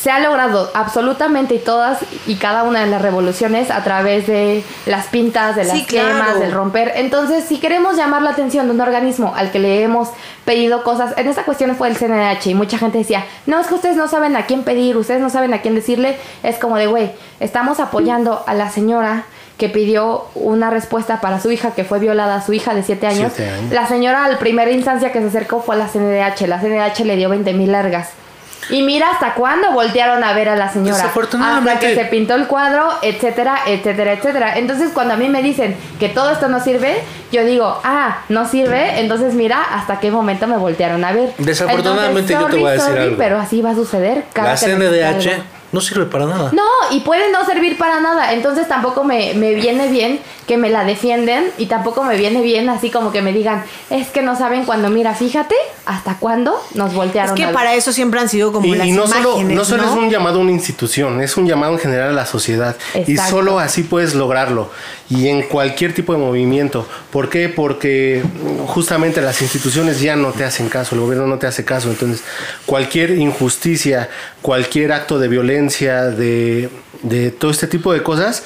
[0.00, 4.64] se ha logrado absolutamente y todas y cada una de las revoluciones a través de
[4.86, 6.08] las pintas, de las Sí, claro.
[6.08, 6.92] quemas, del romper.
[6.96, 10.08] Entonces, si queremos llamar la atención de un organismo al que le hemos
[10.46, 13.74] pedido cosas, en esta cuestión fue el CNH y mucha gente decía, no, es que
[13.74, 16.86] ustedes no saben a quién pedir, ustedes no saben a quién decirle, es como de,
[16.86, 19.24] güey, estamos apoyando a la señora
[19.58, 23.32] que pidió una respuesta para su hija que fue violada, su hija de 7 años.
[23.36, 23.70] Siete años.
[23.72, 26.46] La señora, al primera instancia que se acercó fue a la CNDH.
[26.48, 28.08] La CNDH le dio 20 mil largas.
[28.68, 30.96] Y mira hasta cuándo voltearon a ver a la señora.
[30.96, 34.58] Desafortunadamente- Hasta que se pintó el cuadro, etcétera, etcétera, etcétera.
[34.58, 38.46] Entonces, cuando a mí me dicen que todo esto no sirve, yo digo, ah, no
[38.46, 39.00] sirve.
[39.00, 41.32] Entonces, mira hasta qué momento me voltearon a ver.
[41.38, 43.16] Desafortunadamente, Entonces, yo te voy a decir sorry, algo.
[43.18, 44.24] Pero así va a suceder.
[44.32, 45.59] Cada La CNDH.
[45.72, 46.50] No sirve para nada.
[46.52, 48.32] No, y puede no servir para nada.
[48.32, 52.68] Entonces tampoco me, me viene bien que me la defienden y tampoco me viene bien
[52.68, 55.54] así como que me digan, es que no saben cuando, mira, fíjate
[55.86, 57.34] hasta cuándo nos Es voltearon.
[57.36, 57.54] que a ver".
[57.54, 59.90] para eso siempre han sido como Y, las y no solo, imágenes, no solo ¿no?
[59.92, 62.76] es un llamado a una institución, es un llamado en general a la sociedad.
[62.94, 63.30] Y Exacto.
[63.30, 64.70] solo así puedes lograrlo.
[65.08, 66.86] Y en cualquier tipo de movimiento.
[67.12, 67.48] ¿Por qué?
[67.48, 68.22] Porque
[68.66, 71.90] justamente las instituciones ya no te hacen caso, el gobierno no te hace caso.
[71.90, 72.22] Entonces,
[72.66, 74.08] cualquier injusticia,
[74.42, 76.70] cualquier acto de violencia, de,
[77.02, 78.42] de todo este tipo de cosas,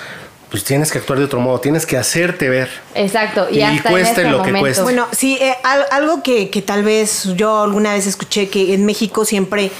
[0.51, 2.69] pues tienes que actuar de otro modo, tienes que hacerte ver.
[2.95, 4.83] Exacto, y, Y hasta cueste en este lo que cueste.
[4.83, 8.87] Bueno, sí, eh, al- algo que, que tal vez yo alguna vez escuché que en
[8.87, 9.71] México siempre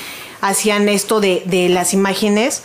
[0.41, 2.63] hacían esto de, de las imágenes,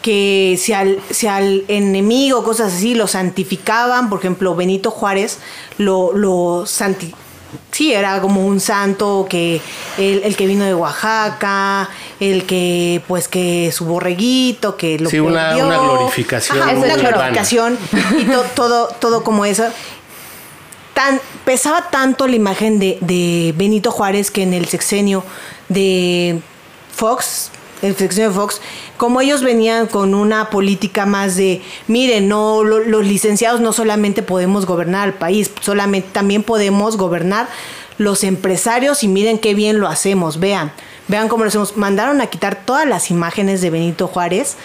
[0.00, 5.38] que si al, si al enemigo, cosas así, lo santificaban, por ejemplo, Benito Juárez
[5.76, 7.14] lo, lo santi-
[7.72, 9.60] Sí, era como un santo que
[9.98, 11.88] el, el que vino de Oaxaca,
[12.20, 17.08] el que pues que su borreguito, que lo Sí, una- glorificación Ajá, una urbana.
[17.10, 17.78] glorificación
[18.18, 19.64] y to- todo todo como eso
[20.94, 25.24] tan, pesaba tanto la imagen de, de Benito Juárez que en el sexenio
[25.68, 26.40] de
[26.94, 27.50] Fox,
[27.82, 28.60] el sexenio de Fox,
[28.96, 34.22] como ellos venían con una política más de, miren, no, lo- los licenciados no solamente
[34.22, 37.48] podemos gobernar al país, solamente también podemos gobernar
[37.98, 40.72] los empresarios y miren qué bien lo hacemos, vean,
[41.08, 41.76] vean cómo lo hacemos.
[41.76, 44.56] Mandaron a quitar todas las imágenes de Benito Juárez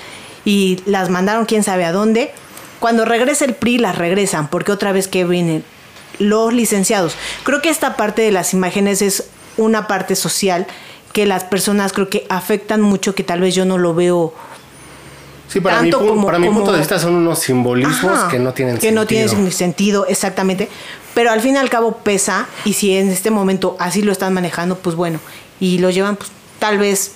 [0.45, 2.32] y las mandaron quién sabe a dónde.
[2.80, 5.63] Cuando regresa el PRI las regresan, porque otra vez que vienen
[6.19, 7.15] los licenciados.
[7.43, 9.25] Creo que esta parte de las imágenes es
[9.58, 10.65] una parte social
[11.15, 14.34] que las personas creo que afectan mucho, que tal vez yo no lo veo
[15.47, 18.12] Sí, para, mi, Tanto pu- como- para mi como- punto de vista son unos simbolismos
[18.12, 19.01] Ajá, que no tienen que sentido.
[19.01, 20.06] no tienen sentido.
[20.08, 20.67] exactamente.
[21.13, 24.34] Pero al fin y al cabo pesa y si en este momento así lo están
[24.34, 25.19] manejando pues bueno
[25.62, 27.13] y lo llevan pues tal vez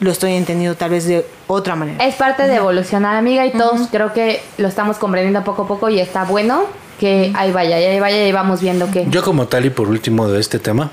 [0.00, 2.04] lo estoy entendiendo tal vez de otra manera.
[2.04, 5.88] Es parte de evolucionar, amiga, y todos creo que lo estamos comprendiendo poco a poco
[5.88, 6.64] y está bueno
[7.00, 9.06] que ahí vaya, ahí vaya y vamos viendo que...
[9.08, 10.90] Yo como tal y por último de este tema,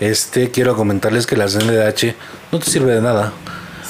[0.00, 2.14] este quiero comentarles que la CNDH
[2.50, 3.34] no te sirve de nada.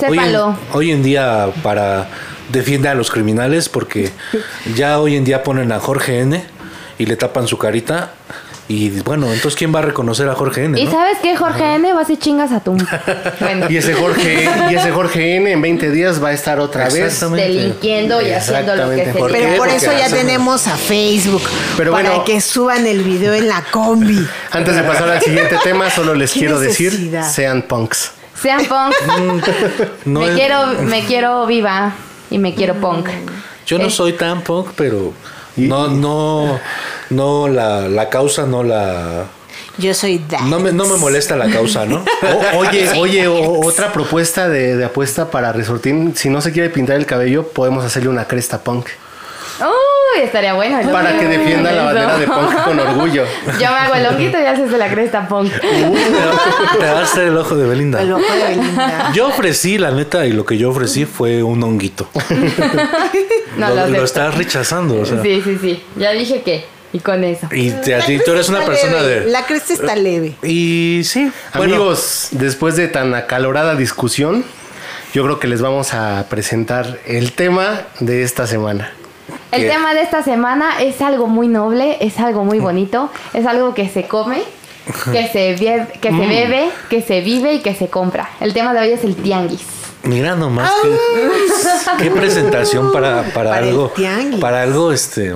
[0.08, 0.56] Hoy en, Sépalo.
[0.72, 2.08] hoy en día para
[2.50, 4.10] defiende a los criminales porque
[4.74, 6.44] ya hoy en día ponen a Jorge N
[6.98, 8.10] y le tapan su carita
[8.72, 10.90] y bueno, entonces quién va a reconocer a Jorge N, ¿Y no?
[10.90, 11.92] sabes qué, Jorge N?
[11.92, 12.72] Vas y chingas a tu...
[13.40, 16.88] Bueno, Y ese Jorge y ese Jorge N en 20 días va a estar otra
[16.88, 17.20] vez.
[17.20, 21.42] Delinquiendo y haciendo lo que se ¿Por pero por eso ya tenemos a Facebook
[21.76, 22.24] Pero para bueno.
[22.24, 26.32] que suban el video en la combi Antes de pasar al siguiente tema, solo les
[26.32, 28.12] quiero decir, sean punks.
[28.40, 28.94] Sean punk.
[30.04, 31.92] No me es- quiero, me quiero viva
[32.30, 33.08] y me quiero punk.
[33.66, 35.12] Yo no Eh, soy tan punk, pero
[35.56, 36.58] no, no,
[37.12, 39.24] no la, la causa no la
[39.78, 40.44] yo soy Dax.
[40.44, 42.04] no me, no me molesta la causa, ¿no?
[42.54, 46.14] O- oye, oye, o- otra propuesta de, de apuesta para Resortín.
[46.14, 48.86] Si no se quiere pintar el cabello, podemos hacerle una cresta punk.
[49.60, 50.82] Uy, estaría bueno.
[50.82, 50.90] ¿no?
[50.92, 53.24] Para que defienda la bandera de punk con orgullo.
[53.60, 55.50] Yo me hago el honguito y haces de la cresta punk.
[55.52, 58.02] Te va a hacer el ojo de Belinda.
[58.02, 59.12] el ojo de Belinda.
[59.14, 62.08] Yo ofrecí, la neta, y lo que yo ofrecí fue un honguito.
[63.56, 64.04] No, lo, lo lo acepto.
[64.04, 65.20] estás rechazando, o sea.
[65.22, 65.82] Sí, sí, sí.
[65.96, 66.64] Ya dije que.
[66.92, 67.48] Y con eso.
[67.52, 69.30] Y te- a La ti, tú eres una persona leve, de.
[69.30, 74.44] la cresta está leve Y sí, bueno, Amigos, después de tan acalorada discusión,
[75.14, 78.92] yo creo que les vamos a presentar el tema de esta semana.
[79.52, 79.68] El ¿Qué?
[79.68, 83.88] tema de esta semana es algo muy noble, es algo muy bonito, es algo que
[83.88, 84.42] se come,
[85.12, 86.20] que se, vie- que Mm.
[86.20, 88.28] se bebe, que se vive y que se compra.
[88.40, 89.62] El tema de hoy es el tianguis.
[90.04, 93.88] mira nomás qué, qué presentación para, para, Para el algo.
[93.94, 94.40] tianguis.
[94.40, 95.34] Para algo este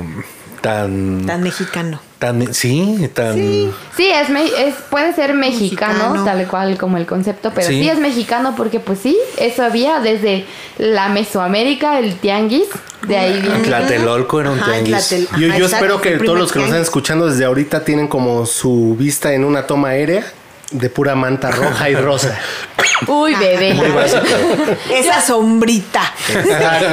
[0.60, 1.24] tan.
[1.26, 3.34] tan mexicano tan sí, tan.
[3.34, 6.24] Sí, es, me- es puede ser mexicano, Mexicano.
[6.24, 7.82] tal cual como el concepto, pero Sí.
[7.82, 7.88] sí.
[7.90, 10.46] es mexicano porque pues sí, eso había desde
[10.78, 12.68] la Mesoamérica, el tianguis,
[13.06, 13.58] de ahí viene.
[13.58, 14.96] Tlatelolco era un Ajá, tianguis.
[15.12, 17.84] Tlatel- Yo, Ajá, yo exacto, espero que todos los que nos están escuchando desde ahorita
[17.84, 20.24] tienen como su vista en una toma aérea
[20.70, 22.36] de pura manta roja y rosa.
[23.06, 23.74] Uy, bebé.
[23.74, 24.24] Muy básico.
[24.90, 26.00] esa sombrita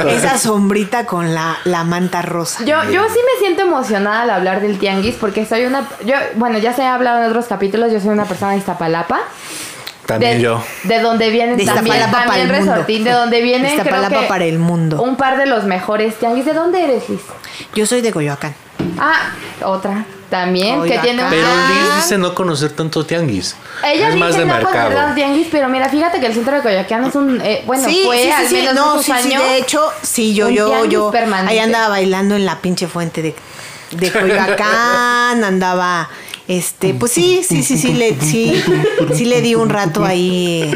[0.08, 4.60] esa sombrita con la, la manta rosa Yo, yo sí me siento emocionada al hablar
[4.60, 5.88] del tianguis porque soy una...
[6.04, 9.20] Yo, bueno, ya se ha hablado en otros capítulos, yo soy una persona de Iztapalapa.
[10.06, 10.62] También de, yo.
[10.82, 12.72] De donde vienen De también, Iztapalapa para también el mundo.
[12.72, 15.02] Resortín, de donde vienen creo Iztapalapa que para el mundo.
[15.02, 16.44] un par de los mejores tianguis.
[16.44, 17.20] ¿De dónde eres, Liz?
[17.74, 18.54] yo soy de Coyoacán
[18.98, 19.30] Ah,
[19.64, 20.04] otra.
[20.30, 21.46] También, que tiene un Pero.
[21.46, 23.54] Liz dice no conocer tanto tianguis.
[23.84, 25.06] Ella es dice más de no conocer mercado.
[25.06, 27.40] los tianguis, pero mira, fíjate que el centro de Coyoacán es un...
[27.40, 28.54] eh, bueno, sí, fue sí, sí, al sí.
[28.56, 29.42] menos No, años.
[29.42, 31.52] de hecho, sí, yo, yo, yo, permanente.
[31.52, 33.36] ahí andaba bailando en la pinche fuente de,
[33.92, 36.08] de Coyoacán, andaba,
[36.48, 38.60] este, pues sí, sí, sí, sí, le, sí,
[39.14, 40.68] sí le di un rato ahí.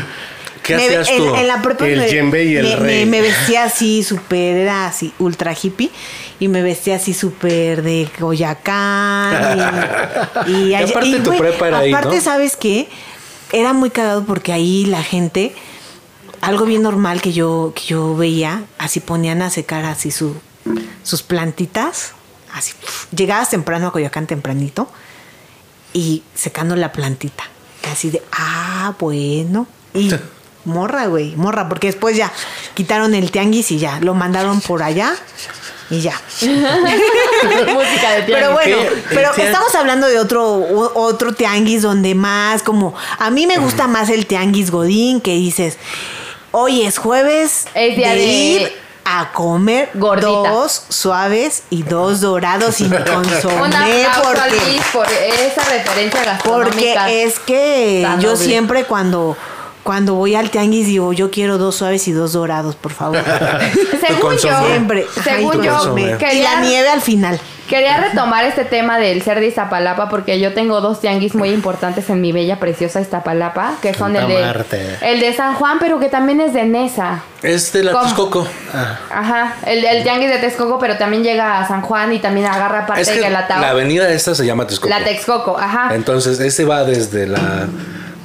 [0.68, 1.34] ¿Qué Me- hacías en, tú?
[1.34, 2.08] en la prepa El me-
[2.44, 3.04] y el me, rey.
[3.04, 5.90] me- me vestía así súper, era así, ultra hippie,
[6.38, 9.58] y me vestía así súper de Coyoacán.
[10.46, 12.22] Y, Y aparte tu güey, prepa era ahí, Aparte, ¿no?
[12.22, 12.88] ¿sabes qué?
[13.52, 15.54] Era muy cagado porque ahí la gente,
[16.42, 20.36] algo bien normal que yo, que yo veía, así ponían a secar así su,
[21.02, 22.12] sus plantitas,
[22.52, 24.90] así, pf, llegabas temprano a Coyoacán tempranito,
[25.94, 27.44] y secando la plantita.
[27.90, 29.66] Así de, ah, bueno.
[29.94, 30.10] Y
[30.68, 32.30] morra, güey, morra, porque después ya
[32.74, 35.14] quitaron el tianguis y ya, lo mandaron por allá
[35.90, 36.20] y ya.
[36.42, 38.26] Música de tianguis.
[38.26, 39.02] Pero bueno, ¿Qué?
[39.10, 40.44] pero estamos hablando de otro
[40.94, 45.76] otro tianguis donde más como a mí me gusta más el tianguis godín que dices,
[46.52, 48.72] hoy es jueves Es día de- ir
[49.10, 50.26] a comer Gordita.
[50.50, 57.10] dos suaves y dos dorados sin Un consomé porque por esa referencia porque gastronómica.
[57.10, 58.36] es que yo noble.
[58.44, 59.34] siempre cuando
[59.88, 63.22] cuando voy al tianguis digo, yo quiero dos suaves y dos dorados, por favor.
[64.06, 64.66] Según yo.
[64.66, 65.06] Siempre.
[65.24, 65.96] según Ay, yo,
[66.30, 67.40] y la nieve al final.
[67.66, 72.10] quería retomar este tema del ser de Iztapalapa porque yo tengo dos tianguis muy importantes
[72.10, 74.66] en mi bella, preciosa Iztapalapa, que son el de,
[75.00, 77.22] el de San Juan, pero que también es de Nesa.
[77.40, 78.04] Es de la ¿Cómo?
[78.04, 78.46] Texcoco.
[79.10, 82.84] Ajá, el, el tianguis de Texcoco, pero también llega a San Juan y también agarra
[82.84, 83.62] parte Es que de Galatao.
[83.62, 84.90] la avenida esta se llama Texcoco.
[84.90, 85.94] La Texcoco, ajá.
[85.94, 87.66] Entonces, ese va desde la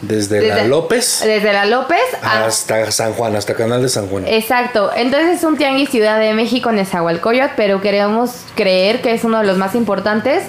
[0.08, 4.26] desde, la López Desde la López a- hasta San Juan, hasta Canal de San Juan.
[4.28, 9.24] Exacto, entonces es un tianguis Ciudad de México en Nezahualcóyotl, pero queremos creer que es
[9.24, 10.44] uno de los más importantes.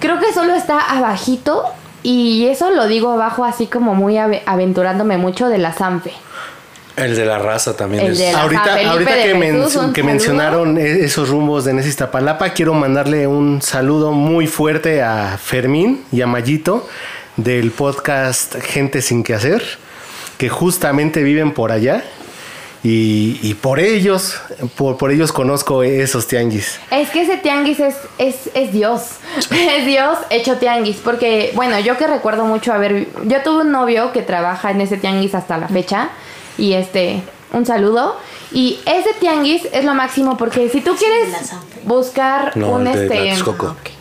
[0.00, 1.64] Creo que solo está abajito
[2.02, 6.12] y eso lo digo abajo así como muy ave- aventurándome mucho de la Sanfe.
[6.96, 8.18] El de la raza también El es.
[8.18, 8.76] de la- Ahorita,
[9.22, 14.10] que, men- Jesús, un que mencionaron e- esos rumbos de Necistapalapa, quiero mandarle un saludo
[14.10, 16.88] muy fuerte a Fermín y a Mayito
[17.38, 19.62] del podcast Gente sin que hacer,
[20.36, 22.04] que justamente viven por allá.
[22.84, 24.40] Y, y por ellos,
[24.76, 26.78] por, por ellos conozco esos tianguis.
[26.90, 29.02] Es que ese tianguis es, es, es Dios.
[29.50, 30.96] Es Dios hecho tianguis.
[30.96, 33.08] Porque, bueno, yo que recuerdo mucho haber.
[33.24, 36.10] Yo tuve un novio que trabaja en ese tianguis hasta la fecha.
[36.56, 37.22] Y este,
[37.52, 38.16] un saludo.
[38.52, 41.28] Y ese tianguis es lo máximo porque si tú quieres
[41.84, 43.97] buscar No, un el de la este.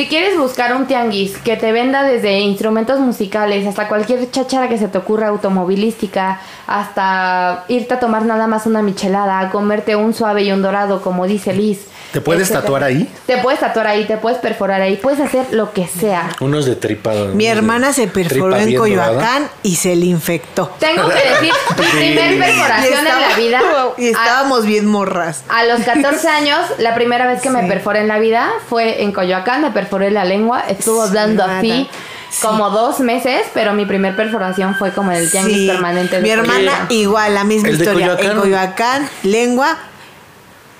[0.00, 4.78] Si quieres buscar un tianguis que te venda desde instrumentos musicales hasta cualquier chachara que
[4.78, 10.42] se te ocurra automovilística, hasta irte a tomar nada más una michelada, comerte un suave
[10.44, 11.80] y un dorado, como dice Liz.
[12.12, 12.62] ¿Te puedes etcétera.
[12.62, 13.08] tatuar ahí?
[13.26, 16.30] Te puedes tatuar ahí, te puedes perforar ahí, puedes hacer lo que sea.
[16.40, 17.12] Unos de tripa.
[17.34, 19.48] Mi hermana se perforó en Coyoacán dorada.
[19.62, 20.72] y se le infectó.
[20.80, 23.60] Tengo que decir, mi primer perforación en la vida.
[23.98, 25.44] Y a- estábamos bien morras.
[25.48, 27.68] A los 14 años, la primera vez que me Sí.
[27.68, 31.88] perforé en la vida fue en Coyoacán, me perforé la lengua, estuvo hablando así
[32.30, 32.38] Sí.
[32.46, 35.66] como dos meses, pero mi primer perforación fue como en el tianguis Sí.
[35.66, 38.06] permanente de Mi hermana igual, la misma El de historia.
[38.08, 38.30] Coyoacán.
[38.36, 39.78] En Coyoacán, lengua.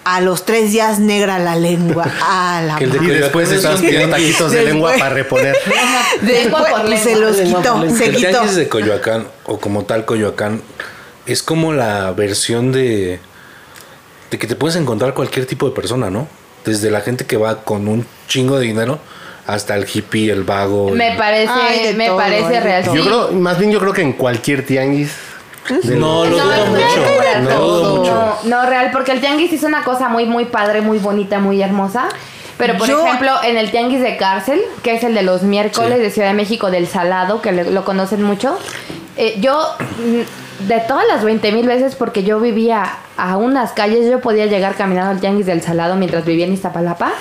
[0.03, 2.07] A los tres días negra la lengua.
[2.23, 5.57] A la Que el de Y después un pidiendo taquitos de lengua Después- para reponer.
[6.23, 7.29] Lengua por Después se lengua.
[7.31, 8.29] los quitó, se el quitó.
[8.31, 10.63] tianguis de Coyoacán, o como tal Coyoacán,
[11.27, 13.21] es como la versión de,
[14.31, 16.29] de que te puedes encontrar cualquier tipo de persona, ¿no?
[16.65, 18.99] Desde la gente que va con un chingo de dinero
[19.47, 20.91] hasta el hippie, el vago.
[20.91, 22.85] Me el- parece, Ay, me todo, parece de real.
[22.95, 25.13] Yo creo, más bien yo creo que en cualquier tianguis.
[25.83, 26.85] del- No, lo No, dudo no, mucho.
[26.97, 28.39] no, Lo no, dudo no, mucho.
[28.45, 32.09] no, real, porque el tianguis es una cosa muy, muy padre, muy bonita, muy hermosa.
[32.59, 35.95] Pero, por Yo- ejemplo, en el tianguis de cárcel, que es el de los miércoles
[35.97, 36.03] Sí.
[36.03, 38.59] de Ciudad de México del Salado, que le- lo conocen mucho,
[39.17, 39.59] eh, yo,
[40.67, 42.85] de todas las 20 mil veces, porque yo vivía
[43.17, 47.13] a unas calles, yo podía llegar caminando al tianguis del Salado mientras vivía en Iztapalapa.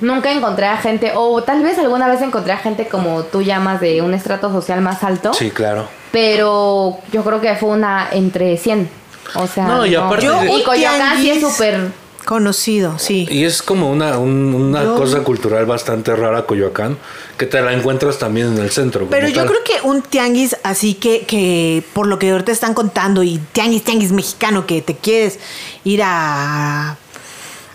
[0.00, 3.80] Nunca encontré a gente, o tal vez alguna vez encontré a gente como tú llamas
[3.80, 5.32] de un estrato social más alto.
[5.34, 5.88] Sí, claro.
[6.12, 8.88] Pero yo creo que fue una entre 100.
[9.34, 11.88] O sea, No, y aparte Yo, de- y Coyoacán sí es súper.
[12.28, 13.26] Conocido, sí.
[13.30, 16.98] Y es como una, un- una Yo- cosa cultural bastante rara Coyoacán,
[17.38, 19.06] que te la encuentras también en el centro.
[19.08, 19.46] Pero yo tal.
[19.48, 23.82] creo que un tianguis así que, que por lo que ahorita están contando y tianguis,
[23.82, 25.38] tianguis mexicano que te quieres
[25.84, 26.98] ir a,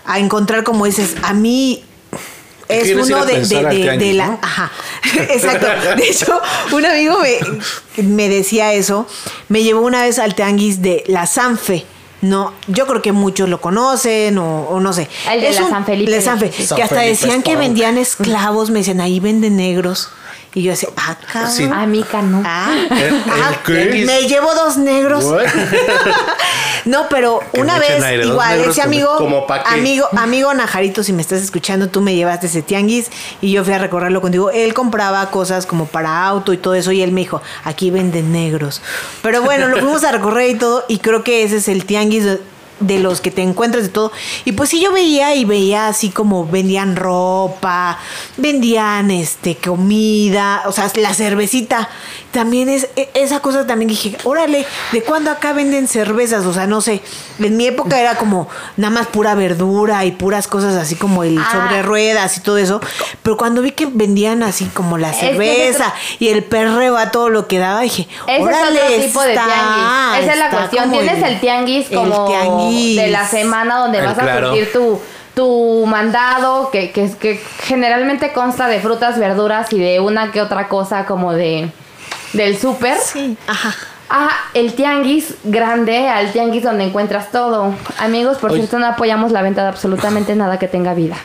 [0.06, 1.82] a encontrar como dices, a mí
[2.68, 4.26] es uno de, de, de- la...
[4.28, 4.38] ¿no?
[4.40, 4.70] Ajá,
[5.30, 5.66] exacto.
[5.96, 6.40] De hecho,
[6.72, 9.08] un amigo me, me decía eso,
[9.48, 11.86] me llevó una vez al tianguis de la Sanfe.
[12.24, 15.08] No, yo creo que muchos lo conocen o, o no sé.
[15.30, 16.10] El de la San Felipe.
[16.10, 19.56] de San Fe- San que hasta Felipe decían que vendían esclavos, me decían, ahí venden
[19.56, 20.08] negros.
[20.54, 21.52] Y yo decía, ah, cabrón.
[21.52, 21.64] Sí.
[21.64, 22.42] A mí no.
[22.44, 24.04] Ah, ¿El- el ah, qué?
[24.06, 25.24] me llevo dos negros.
[26.84, 31.22] No, pero Que una vez, aire, igual, ese amigo, como amigo, amigo Najarito, si me
[31.22, 34.50] estás escuchando, tú me llevaste ese tianguis y yo fui a recorrerlo contigo.
[34.50, 38.32] Él compraba cosas como para auto y todo eso y él me dijo, aquí venden
[38.32, 38.82] negros.
[39.22, 42.24] Pero bueno, lo fuimos a recorrer y todo y creo que ese es el tianguis
[42.80, 44.12] de, los que te encuentras de todo.
[44.44, 47.98] Y pues sí, yo veía y veía así como vendían ropa,
[48.36, 51.88] vendían este comida, o sea, la cervecita.
[52.32, 56.44] También es e- esa cosa también dije, órale, ¿de cuándo acá venden cervezas?
[56.46, 57.00] O sea, no sé.
[57.38, 61.38] En mi época era como nada más pura verdura y puras cosas así como el
[61.38, 61.48] Ah.
[61.52, 62.80] sobre ruedas y todo eso.
[63.22, 66.96] Pero cuando vi que vendían así como la Es que ese cerveza y el perreo
[66.96, 70.18] a todo lo que daba, dije, Ese órale, es otro tipo de tianguis.
[70.24, 70.84] Esa es la cuestión.
[70.90, 71.98] como Tienes el, tianguis el
[72.66, 75.00] como de la semana donde El vas a surtir tu,
[75.34, 80.68] tu mandado, que, que, que generalmente consta de frutas, verduras y de una que otra
[80.68, 81.70] cosa como de
[82.32, 82.98] del súper.
[82.98, 83.74] Sí, ajá.
[84.10, 87.74] Ah, el tianguis grande, al tianguis donde encuentras todo.
[87.98, 88.60] Amigos, por Oye.
[88.60, 91.16] cierto, no apoyamos la venta de absolutamente nada que tenga vida.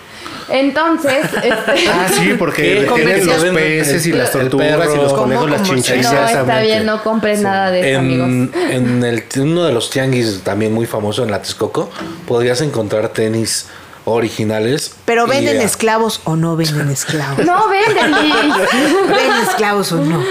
[0.51, 5.49] Entonces, este, Ah, sí, porque tienen los peces y las tortugas y los ¿Cómo conejos,
[5.51, 6.11] las chinchillas.
[6.13, 8.27] no está bien, no compres nada de eso, amigos.
[8.27, 11.89] En, en el, uno de los tianguis también muy famoso en la Texcoco,
[12.27, 13.67] podrías encontrar tenis
[14.11, 14.93] originales.
[15.05, 17.45] Pero venden esclavos o no venden esclavos.
[17.45, 18.11] No venden.
[18.11, 20.23] ¿Venden esclavos o no?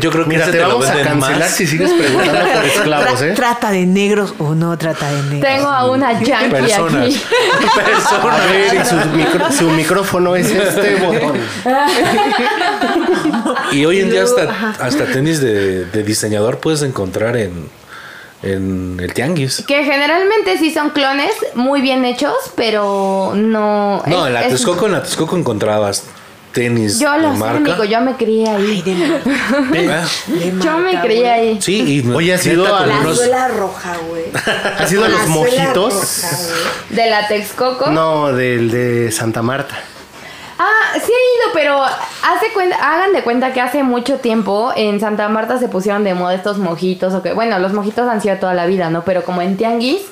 [0.00, 1.50] Yo creo que Mira, ese te lo vamos a venden cancelar más.
[1.50, 3.32] si sigues preguntando por esclavos, ¿eh?
[3.34, 5.40] ¿Trata de negros o no trata de negros?
[5.54, 7.04] Tengo a una yankee Personas.
[7.06, 7.20] aquí.
[8.20, 11.38] A ver, y su, micro- su micrófono es este botón.
[13.72, 17.68] Y hoy en día hasta, hasta tenis de, de diseñador puedes encontrar en,
[18.42, 19.64] en el tianguis.
[19.66, 24.02] Que generalmente sí son clones muy bien hechos, pero no.
[24.06, 26.04] No, es- en la es- Texcoco, en la Texcoco encontrabas
[26.52, 28.82] tenis Yo de lo sé, amigo, yo me crié Ay, ahí.
[28.82, 29.22] de marca,
[30.02, 31.58] Ah, de Yo me crié ahí.
[31.60, 34.24] Sí, y Oye, ¿has ido neta, a La unos- suela roja, güey.
[34.78, 35.94] ¿Has ido a los mojitos?
[35.94, 36.96] roja, güey.
[37.04, 37.90] De la Texcoco.
[37.90, 39.78] No, del de Santa Marta.
[40.58, 44.98] Ah, sí he ido, pero hace cuenta, hagan de cuenta que hace mucho tiempo en
[44.98, 48.36] Santa Marta se pusieron de moda estos mojitos, o que, bueno, los mojitos han sido
[48.38, 49.02] toda la vida, ¿no?
[49.02, 50.02] Pero como en Tianguis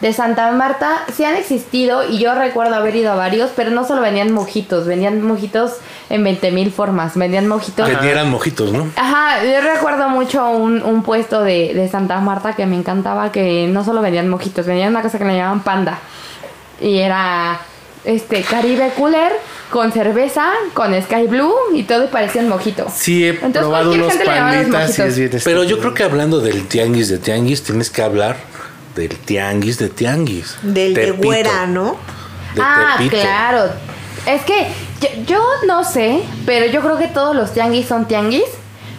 [0.00, 3.84] de Santa Marta sí han existido y yo recuerdo haber ido a varios, pero no
[3.84, 5.78] solo vendían mojitos, vendían mojitos
[6.10, 7.88] en 20 mil formas, vendían mojitos.
[7.88, 8.86] Vendieran mojitos, ¿no?
[8.96, 13.66] Ajá, yo recuerdo mucho un, un puesto de, de Santa Marta que me encantaba, que
[13.68, 15.98] no solo vendían mojitos, vendían una cosa que le llamaban panda.
[16.80, 17.58] Y era
[18.04, 19.32] este Caribe Cooler
[19.70, 22.86] con cerveza, con Sky Blue y todo y parecía un mojito.
[22.94, 25.06] Sí, he Entonces, probado unos gente le llama los panditas y mojitos.
[25.06, 28.36] es bien Pero yo creo que hablando del tianguis de tianguis, tienes que hablar
[28.94, 30.56] del tianguis de tianguis.
[30.62, 31.96] Del de güera, ¿no?
[32.54, 33.20] de ah, Tepito.
[33.20, 33.70] claro.
[34.26, 34.68] Es que
[35.00, 38.44] yo, yo no sé, pero yo creo que todos los tianguis son tianguis,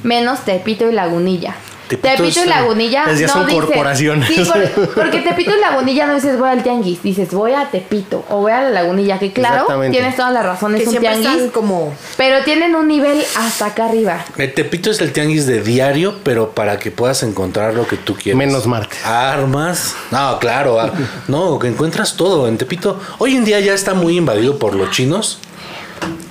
[0.03, 1.55] menos Tepito y Lagunilla.
[1.97, 4.27] Tepito Tepito, es- y Lagunilla es ya no son dice- corporaciones.
[4.27, 8.23] Sí, por- porque Tepito y Lagunilla no dices voy al tianguis, dices voy a Tepito
[8.29, 11.11] o voy a la Lagunilla, que claro, tienes toda la razón, es Que un siempre
[11.13, 11.93] están tianguis, como...
[12.17, 14.23] pero tienen un nivel hasta acá arriba.
[14.37, 18.15] El Tepito es el tianguis de diario, pero para que puedas encontrar lo que tú
[18.15, 18.37] quieres.
[18.37, 18.99] Menos martes.
[19.05, 19.95] Armas.
[20.11, 20.77] No, claro.
[21.27, 22.99] no, que encuentras todo en Tepito.
[23.17, 25.39] Hoy en día ya está muy invadido por los chinos.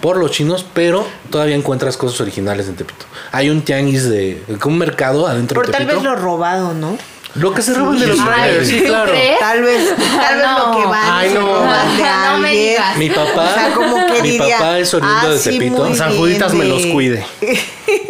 [0.01, 3.05] Por los chinos, pero todavía encuentras cosas originales en Tepito.
[3.33, 4.43] Hay un tianguis de.
[4.64, 6.01] un mercado adentro Por de tal Tepito.
[6.03, 6.97] vez lo robado, ¿no?
[7.35, 9.11] Lo que se roban de los trailers, sí, ¿tú claro.
[9.12, 9.39] crees?
[9.39, 10.59] Tal vez, tal vez No.
[10.72, 11.41] lo que van Ay, no.
[11.41, 12.53] de No me alguien.
[12.70, 12.97] digas.
[12.97, 15.95] Mi papá, O sea, como que mi diría, papá es oriundo ah, de Tepito.
[15.95, 17.24] San bien Juditas me de- los cuide.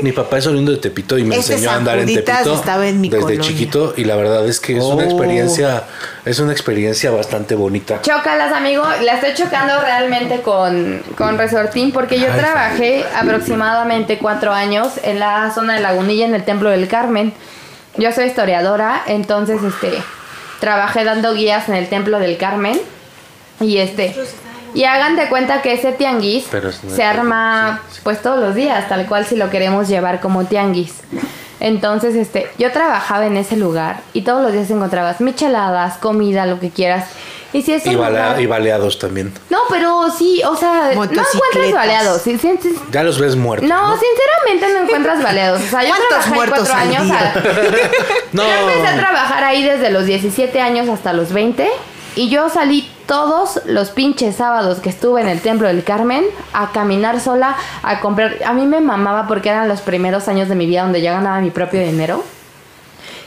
[0.03, 2.87] Mi papá es oriundo de Tepito y me Este enseñó a andar en Tepito estaba
[2.89, 3.43] en mi desde colonia.
[3.45, 5.07] chiquito y la verdad es que es una Oh.
[5.07, 5.85] experiencia,
[6.25, 8.01] es una experiencia bastante bonita.
[8.03, 8.85] Chócalas, amigo.
[9.03, 15.53] La estoy chocando realmente con, con Resortín porque yo trabajé aproximadamente cuatro años en la
[15.55, 17.33] zona de Lagunilla, en el Templo del Carmen.
[17.99, 20.03] Yo soy historiadora, entonces este
[20.61, 22.81] trabajé dando guías en el Templo del Carmen.
[23.61, 24.15] Y este.
[24.75, 28.89] Y hagan de cuenta que ese tianguis Pero es- se arma pues todos los días,
[28.89, 30.95] tal cual si lo queremos llevar como tianguis.
[31.61, 36.61] Entonces, este, yo trabajaba en ese lugar y todos los días encontrabas micheladas, comida, lo
[36.61, 37.07] que quieras.
[37.53, 39.33] Y si es un Y, balea- y baleados también.
[39.49, 41.27] No, pero sí, o sea, no encuentras
[41.73, 42.21] baleados.
[42.23, 42.75] Sí, sí, sí.
[42.91, 43.69] Ya los ves muertos.
[43.69, 45.63] No, sinceramente no encuentras baleados.
[45.63, 47.11] O sea, yo ¿Cuántos trabajé cuatro años.
[47.11, 47.35] a-
[48.33, 48.43] No.
[48.43, 51.67] Yo empecé a trabajar ahí desde los 17 años hasta los 20.
[52.17, 56.73] Y yo salí todos los pinches sábados que estuve en el Templo del Carmen a
[56.73, 58.37] caminar sola, a comprar.
[58.45, 61.41] A mí me mamaba porque eran los primeros años de mi vida donde yo ganaba
[61.41, 62.23] mi propio dinero.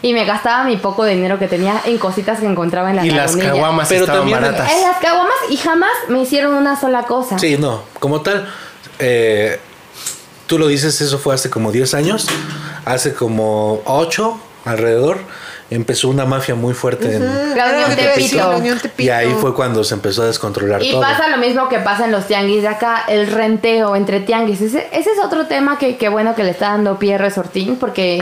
[0.01, 3.11] Y me gastaba mi poco dinero que tenía en cositas que encontraba en la Y
[3.11, 4.71] las caguamas Pero estaban también- baratas.
[4.71, 7.37] En las caguamas y jamás me hicieron una sola cosa.
[7.37, 8.47] Sí, no, como tal,
[8.99, 9.59] eh,
[10.47, 12.27] tú lo dices, eso fue hace como 10 años,
[12.85, 15.17] hace como 8 alrededor,
[15.69, 18.37] empezó una mafia muy fuerte en- La Unión Tepito.
[18.37, 19.03] la Unión Tepito.
[19.03, 21.01] y ahí fue cuando se empezó a descontrolar Y todo.
[21.01, 24.59] pasa lo mismo que pasa en los tianguis de acá, el renteo entre tianguis.
[24.61, 28.21] Ese, ese es otro tema que, que bueno que le está dando pie Resortín, porque,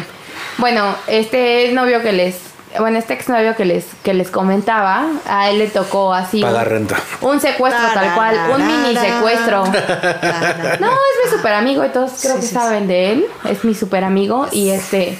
[0.57, 2.35] bueno, este novio que les,
[2.79, 6.73] bueno, este exnovio que les, que les comentaba, a él le tocó así Pagar un,
[6.73, 6.97] renta.
[7.21, 9.63] un secuestro tal cual, un mini secuestro.
[10.79, 13.25] No, es mi super amigo y todos creo Sí, que sí, saben de él.
[13.49, 15.17] Es mi super amigo y este.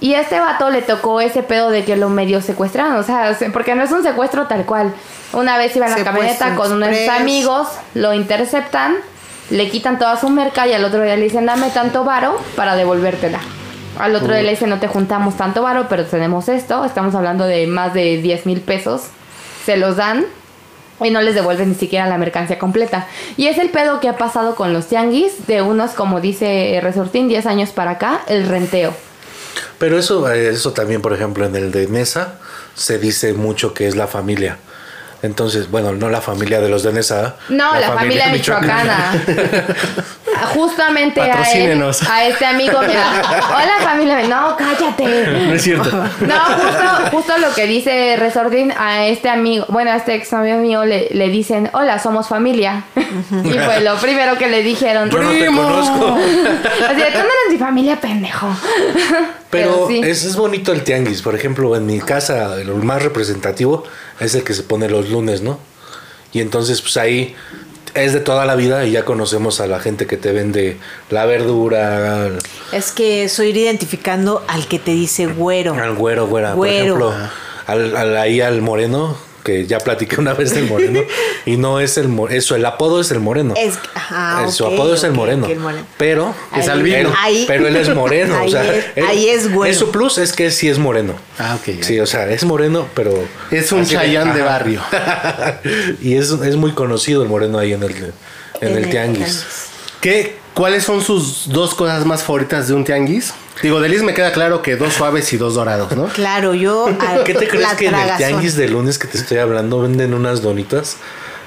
[0.00, 2.96] Y este vato le tocó ese pedo de que lo medio secuestraron.
[2.96, 4.94] O sea, se- porque no es un secuestro tal cual.
[5.32, 7.20] Una vez iba en la Secuestro camioneta con unos express.
[7.20, 8.94] amigos, lo interceptan,
[9.50, 12.76] le quitan toda su merca y al otro día le dicen dame tanto varo para
[12.76, 13.40] devolvértela.
[13.98, 16.84] Al otro día le dicen no te juntamos tanto varo, pero tenemos esto.
[16.84, 19.02] Estamos hablando de más de 10 mil pesos.
[19.64, 20.26] Se los dan
[21.00, 23.06] y no les devuelven ni siquiera la mercancía completa.
[23.36, 27.28] Y es el pedo que ha pasado con los tianguis de unos, como dice Resortín,
[27.28, 28.94] 10 años para acá, el renteo.
[29.78, 32.34] Pero eso, eso también, por ejemplo, en el de Nesa
[32.74, 34.58] se dice mucho que es la familia.
[35.22, 37.36] Entonces, bueno, no la familia de los de Nesa.
[37.48, 39.24] No, la, familia, michoacana.
[40.46, 42.02] Justamente a, él- Patrocínenos.
[42.08, 42.80] a este amigo.
[42.86, 43.04] mira,
[43.48, 44.22] Hola familia.
[44.28, 45.04] No, cállate.
[45.46, 45.90] No es cierto.
[45.90, 50.84] No, justo, justo lo que dice Resortín a este amigo, bueno, a este exnovio mío
[50.84, 52.84] le, le dicen, hola, somos familia.
[52.96, 55.10] y fue lo primero que le dijeron.
[55.10, 56.16] Yo no te conozco.
[56.16, 58.48] Así de, tú no eres mi familia, pendejo.
[59.50, 60.00] Pero sí.
[60.04, 61.22] es, es bonito el tianguis.
[61.22, 63.84] Por ejemplo, en mi casa, el más representativo
[64.20, 65.58] es el que se pone los lunes, ¿no?
[66.32, 67.34] Y entonces, pues ahí
[68.02, 70.76] es de toda la vida y ya conocemos a la gente que te vende
[71.10, 72.30] la verdura,
[72.72, 75.74] Es que eso ir identificando al que te dice güero.
[75.74, 76.54] al güero, güera.
[76.54, 76.98] Güero.
[76.98, 77.30] Por ejemplo,
[77.66, 79.16] al, al- ahí al moreno,
[79.48, 81.00] que ya platiqué una vez del moreno,
[81.46, 83.54] y no es el moreno, eso, el apodo es el moreno.
[83.56, 85.46] Es- ajá, Su apodo es el moreno.
[85.46, 85.86] ok, el moreno.
[85.96, 87.08] Pero Es albino.
[87.08, 88.34] él- Ahí- pero él es moreno.
[88.36, 89.74] o ahí sea, es- él- ahí es güero.
[89.74, 91.14] Su plus es que sí es moreno.
[91.38, 91.82] Ah, ok.
[91.82, 93.12] Sí, o sea, es moreno, pero.
[93.50, 94.82] Es un chayán de barrio.
[96.02, 98.12] y es, es muy conocido el moreno ahí en el,
[98.60, 99.44] en el tianguis.
[100.00, 103.32] ¿Qué, ¿Cuáles son sus dos cosas más favoritas de un tianguis?
[103.62, 106.06] Digo, de Liz me queda claro que dos suaves y dos dorados, ¿no?
[106.08, 106.86] Claro, yo.
[107.00, 110.14] a- ¿Qué te crees que en el tianguis de lunes que te estoy hablando venden
[110.14, 110.96] unas donitas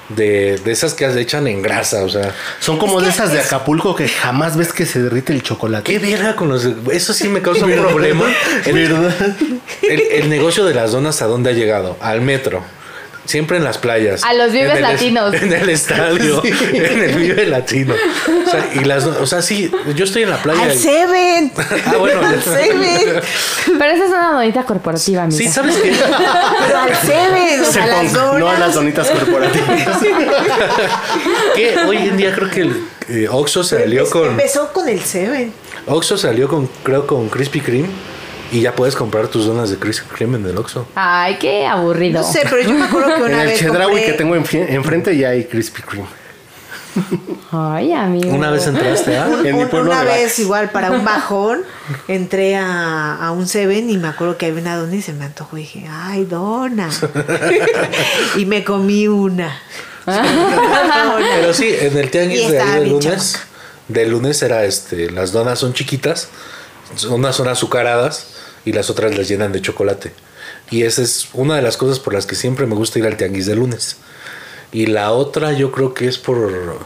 [0.09, 2.03] de, de esas que se echan en grasa?
[2.03, 5.31] O sea, Son como Es de esas de Acapulco que jamás ves que se derrite
[5.33, 5.83] el chocolate.
[5.91, 6.67] ¿qué verga con los.?
[6.91, 8.25] Eso sí me causa un problema.
[8.65, 8.77] El,
[9.83, 11.97] el, el negocio de las donas, ¿a dónde ha llegado?
[12.01, 12.63] Al metro.
[13.25, 14.23] Siempre en las playas.
[14.23, 15.33] A los Vives En el Latinos.
[15.41, 16.41] En el estadio.
[16.73, 17.93] En el Vive Latino.
[17.93, 20.63] O sea, y las, o sea, sí, yo estoy en la playa.
[20.63, 21.51] Al y- Seven.
[21.85, 22.19] Ah, bueno.
[22.25, 23.21] Al Seven.
[23.77, 25.37] Pero esa es una donita corporativa, amiga.
[25.37, 25.91] Sí, ¿sabes qué?
[26.67, 27.61] Pero al Seven.
[27.61, 28.73] O Se sea, las ponga- no a las donas.
[28.75, 29.97] donitas corporativas.
[31.55, 34.99] que hoy en día creo que el eh, Oxxo salió Es- con Empezó con el
[35.01, 35.53] Seven.
[35.87, 37.87] Oxxo salió con creo con Krispy Kreme
[38.51, 40.87] y ya puedes comprar tus donas de Krispy Kreme en el Oxxo.
[40.95, 42.21] Ay, qué aburrido.
[42.21, 43.59] No sé, pero yo me acuerdo que En una el vez.
[43.59, 46.05] Chedraui compré- que tengo enfrente ya hay Krispy Kreme.
[47.53, 48.31] Ay, amigo.
[48.35, 51.05] Una vez entraste a Un- En mi un- pueblo una de vez igual para un
[51.05, 51.61] bajón
[52.09, 55.23] entré a, a un Seven y me acuerdo que había una dona y se me
[55.23, 56.89] antojó y dije, ay, dona.
[58.37, 59.57] y me comí una.
[60.05, 63.39] Pero sí, en el tianguis de ahí de lunes,
[63.87, 66.27] de lunes era este, las donas son chiquitas,
[67.09, 68.27] unas son azucaradas
[68.65, 70.11] y las otras las llenan de chocolate.
[70.69, 73.17] Y esa es una de las cosas por las que siempre me gusta ir al
[73.17, 73.97] tianguis de lunes.
[74.71, 76.79] Y la otra yo creo que es por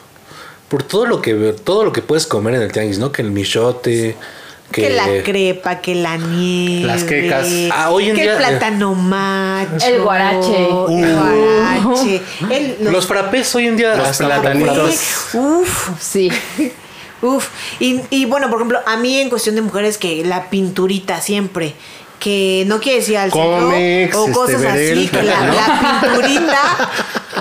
[0.70, 3.12] por todo lo que todo lo que puedes comer en el tianguis, ¿no?
[3.12, 4.16] Que el michote,
[4.72, 6.88] que, Que, la crepa, que la nieve.
[6.88, 7.48] Las quecas.
[7.72, 9.86] Ah, hoy en que día, el plátano macho.
[9.86, 10.68] El guarache.
[10.90, 12.22] El guarache.
[12.50, 14.96] el- los frappés hoy en día Los platanitos.
[15.34, 16.30] Uf, Sí.
[17.22, 17.50] uf.
[17.80, 21.76] Y, y bueno, por ejemplo, a mí en cuestión de mujeres que la pinturita siempre.
[22.20, 25.54] Que no quiere decir al centro Comex, o este, cosas así, Verel, que la, ¿no?
[25.54, 26.62] la pinturita.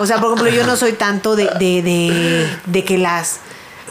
[0.00, 3.38] O sea, por ejemplo, yo no soy tanto de, de, de, de que las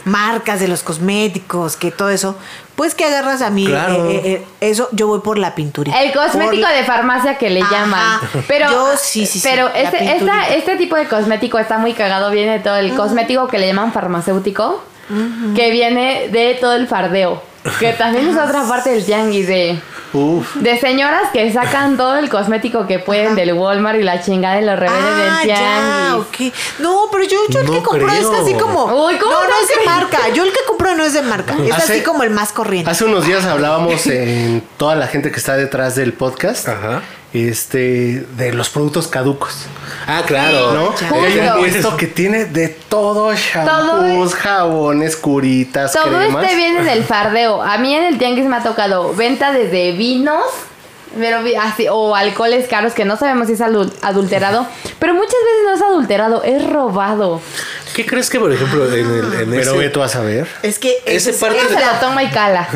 [0.04, 2.36] marcas de los cosméticos, que todo eso,
[2.76, 4.10] pues que agarras a mí Claro.
[4.10, 6.00] eh, eh, eso, yo voy por la pinturita.
[6.02, 7.70] El cosmético Por- de farmacia que le Ajá.
[7.74, 8.20] llaman.
[8.46, 11.94] Pero, Yo sí, sí, sí, pero la este, esta- este tipo de cosmético está muy
[11.94, 12.30] cagado.
[12.30, 14.84] Viene de todo el cosmético que le llaman farmacéutico,
[15.54, 17.42] que viene de todo el fardeo.
[17.80, 19.78] Que también es otra parte del tianguis de,
[20.12, 20.54] Uf.
[20.56, 24.64] de señoras que sacan todo el cosmético que pueden del Walmart y la chingada y
[24.66, 26.52] lo revenden Ah, del ya, tianguis.
[26.80, 28.42] No, pero yo, yo el No que compró es creo.
[28.42, 28.84] así como.
[29.06, 30.18] Uy, ¿cómo no, no no es de marca.
[30.34, 31.54] Yo el que compró no es es de marca.
[31.64, 32.90] Es Hace- así como el más corriente.
[32.90, 36.68] Hace unos días hablábamos en toda la gente que está detrás del podcast.
[36.68, 37.00] Ajá.
[37.34, 39.66] Este, de los productos caducos.
[40.06, 40.72] Ah, claro.
[40.72, 40.94] ¿No?
[41.16, 41.58] Hay un Justo.
[41.58, 46.44] puesto que tiene de todo, shampoos, jabones, curitas, Todo cremas.
[46.44, 47.60] este viene del fardeo.
[47.60, 50.44] A mí en el tianguis me ha tocado venta desde vinos,
[51.18, 54.64] pero así, o alcoholes caros que no sabemos si es adul- adulterado,
[55.00, 57.40] pero muchas veces no es adulterado, es robado.
[57.94, 60.46] ¿Qué crees que, por ejemplo, en, el, en Pero ese- ve tú a saber.
[60.62, 62.68] Es que Ese es- parte se la toma y cala.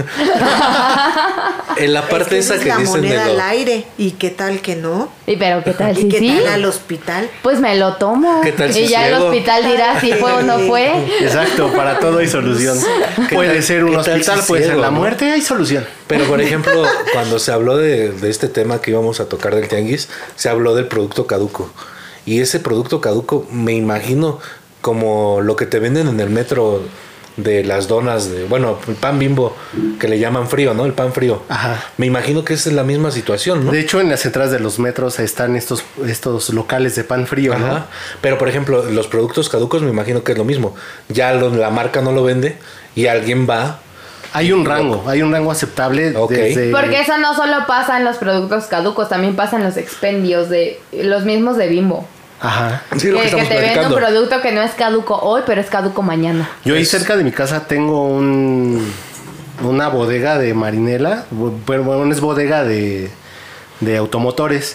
[1.77, 3.85] en la es parte que esa es que la dicen de moneda lo- al aire.
[3.99, 5.11] ¿Y qué tal que no?
[5.27, 6.39] Y pero qué tal ¿Y si qué sí?
[6.45, 7.31] tal al hospital?
[7.43, 8.41] Pues me lo tomo.
[8.43, 9.27] ¿Qué tal si y ya el ciego?
[9.29, 10.91] hospital dirá si fue o no fue.
[11.21, 12.79] Exacto, para todo hay solución.
[13.29, 14.99] ¿Qué Puede ser un hospital, si puede ser la no?
[14.99, 15.87] muerte, hay solución.
[16.07, 19.69] Pero, por ejemplo, cuando se habló de, de este tema que íbamos a tocar del
[19.69, 21.71] tianguis, se habló del producto caduco.
[22.27, 24.39] Y ese producto caduco, me imagino
[24.81, 26.83] como lo que te venden en el metro
[27.37, 29.55] de las donas, de, bueno, el pan bimbo,
[30.01, 30.85] que le llaman frío, ¿no?
[30.87, 31.43] El pan frío.
[31.49, 31.85] Ajá.
[31.97, 33.70] Me imagino que esa es la misma situación, ¿no?
[33.70, 37.57] De hecho, en las entradas de los metros están estos, estos locales de pan frío,
[37.57, 37.66] ¿no?
[37.66, 37.87] Ajá.
[38.22, 40.74] Pero, por ejemplo, los productos caducos me imagino que es lo mismo.
[41.09, 42.57] Ya lo- la marca no lo vende
[42.97, 43.79] y alguien va.
[44.33, 46.70] Hay un rango, hay un rango aceptable desde...
[46.72, 50.81] Porque eso no solo pasa en los productos caducos, también pasa en los expendios de
[50.93, 52.05] los mismos de Bimbo.
[52.41, 52.82] Ajá.
[52.97, 55.61] Sí, lo que, que que te vende un producto que no es caduco hoy, pero
[55.61, 56.49] es caduco mañana.
[56.64, 58.93] Yo ahí Es- cerca de mi casa tengo un
[59.64, 63.11] una bodega de marinela, bueno, es bodega de,
[63.80, 64.74] de automotores,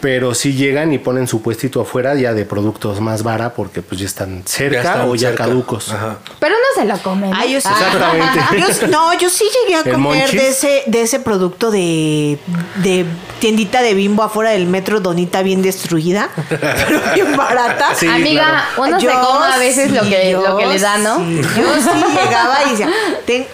[0.00, 4.00] pero sí llegan y ponen su puestito afuera ya de productos más vara porque pues
[4.00, 5.44] ya están cerca están o ya cerca.
[5.44, 5.92] caducos.
[5.92, 6.18] Ajá.
[6.38, 7.32] Pero no se lo comen.
[7.34, 7.68] Ah, yo sí.
[7.68, 8.38] Exactamente.
[8.58, 12.38] Yo- no, yo sí llegué a ¿El comer de ese, de ese producto de,
[12.82, 13.04] de
[13.40, 17.94] tiendita de bimbo afuera del metro, donita bien destruida, pero bien barata.
[17.94, 20.98] Sí, Amiga, uno se Yo come a veces lo que, yo lo que le da,
[20.98, 21.18] ¿no?
[21.18, 21.40] sí.
[21.56, 21.90] Yo sí
[22.24, 22.88] llegaba y decía,
[23.26, 23.46] ten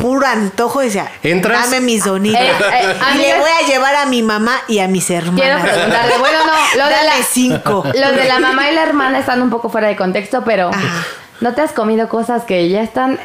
[0.00, 2.40] puro antojo, y decía, Entras- dame mis donitas.
[2.40, 5.62] Eh, eh, y le voy a llevar a mi mamá y a mis Quiero hermanas.
[5.62, 7.84] preguntarle, bueno, no, lo de Dale la, cinco.
[7.84, 11.04] Los de la mamá y la hermana están un poco fuera de contexto, pero Ajá.
[11.40, 13.14] ¿No te has comido cosas que ya están?
[13.14, 13.18] ¡eh!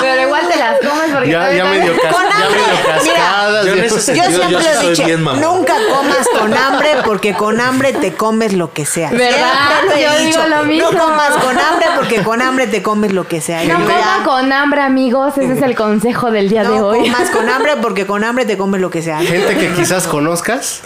[0.00, 2.60] pero igual te las comes porque Ya, todavía ya están- medio, cas- Con ya hambre,
[2.60, 7.34] medio mira, yo en siempre yo sí lo he dicho, nunca comas con hambre porque
[7.34, 9.10] con hambre te comes lo que sea.
[9.10, 9.82] ¿Verdad?
[9.86, 10.90] Lo Yo digo lo mismo.
[10.92, 13.64] No comas con hambre porque con hambre te comes lo que sea.
[13.64, 15.36] No ya- con hambre, amigos.
[15.38, 17.00] Ese es el consejo del día de no hoy.
[17.10, 19.18] comas con hambre porque con hambre te comes lo que sea.
[19.20, 20.80] Gente que quizás conozcas,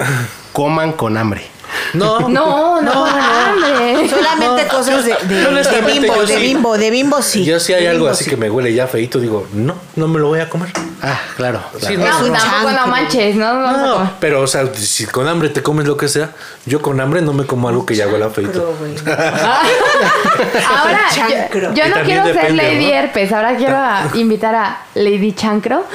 [0.53, 1.47] coman con hambre.
[1.95, 4.09] No, No, no coman hambre.
[4.09, 6.41] Solamente cosas de, de- de Honestamente, bimbo, de sí.
[6.41, 7.45] bimbo, de bimbo sí.
[7.45, 8.31] Yo si hay De algo bimbo así sí.
[8.31, 10.71] que me huele ya feito, digo, no, no me lo voy a comer.
[11.03, 11.61] Ah, claro.
[11.81, 11.97] Sí.
[11.97, 13.55] No, tampoco no manches, ¿no?
[13.55, 16.31] No, no, No, pero o sea, si con hambre te comes lo que sea,
[16.65, 18.73] yo con hambre no me como algo que ya huele a feito.
[20.69, 21.75] Ahora, Chancro.
[21.75, 22.93] yo, yo no quiero ser Lady ¿no?
[22.95, 25.85] Herpes, ahora quiero a- invitar a Lady Chancro.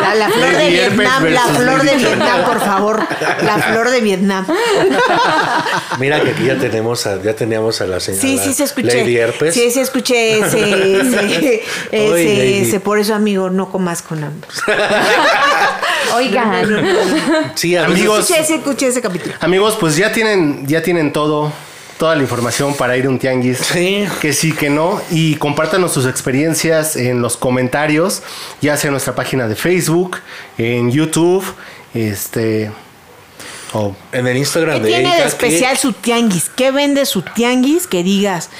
[0.00, 3.00] La, la flor de Lady Vietnam, la flor de Vietnam, por favor.
[3.42, 4.46] La flor de Vietnam.
[5.98, 9.00] Mira que aquí ya tenemos a, ya teníamos a la señora Sí, sí, se escuché.
[9.00, 9.54] Lady Herpes.
[9.54, 11.62] Sí, sí, escuché ese, ese,
[11.92, 14.48] ese, ese, Por eso, amigo, no comas con hambre.
[16.14, 16.66] Oigan,
[17.54, 18.20] Sí, Amigos.
[18.20, 19.34] Escuché ese, escuché ese capítulo.
[19.40, 21.52] Amigos, pues ya tienen, ya tienen todo,
[21.98, 23.58] toda la información para ir a un tianguis.
[23.58, 24.06] Sí.
[24.20, 25.00] Que sí, que no.
[25.10, 28.22] Y compártanos sus experiencias en los comentarios,
[28.60, 30.18] ya sea en nuestra página de Facebook,
[30.58, 31.44] en YouTube,
[31.94, 32.70] este.
[33.72, 36.50] O en el ¿Qué Instagram de tiene de especial su tianguis?
[36.50, 38.50] ¿Qué vende su tianguis que digas?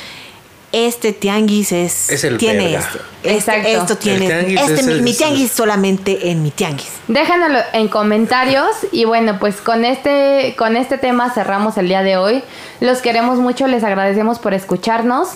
[0.73, 2.79] Este tianguis es, Es el tiene verga.
[2.79, 3.69] este, este- Exacto.
[3.69, 6.91] esto tiene tianguis este es mi, el- mi es tianguis solamente en mi tianguis.
[7.09, 12.17] déjanoslo en comentarios y bueno, pues con este con este tema cerramos el día de
[12.19, 12.45] hoy.
[12.79, 15.31] Los queremos mucho, les agradecemos por escucharnos.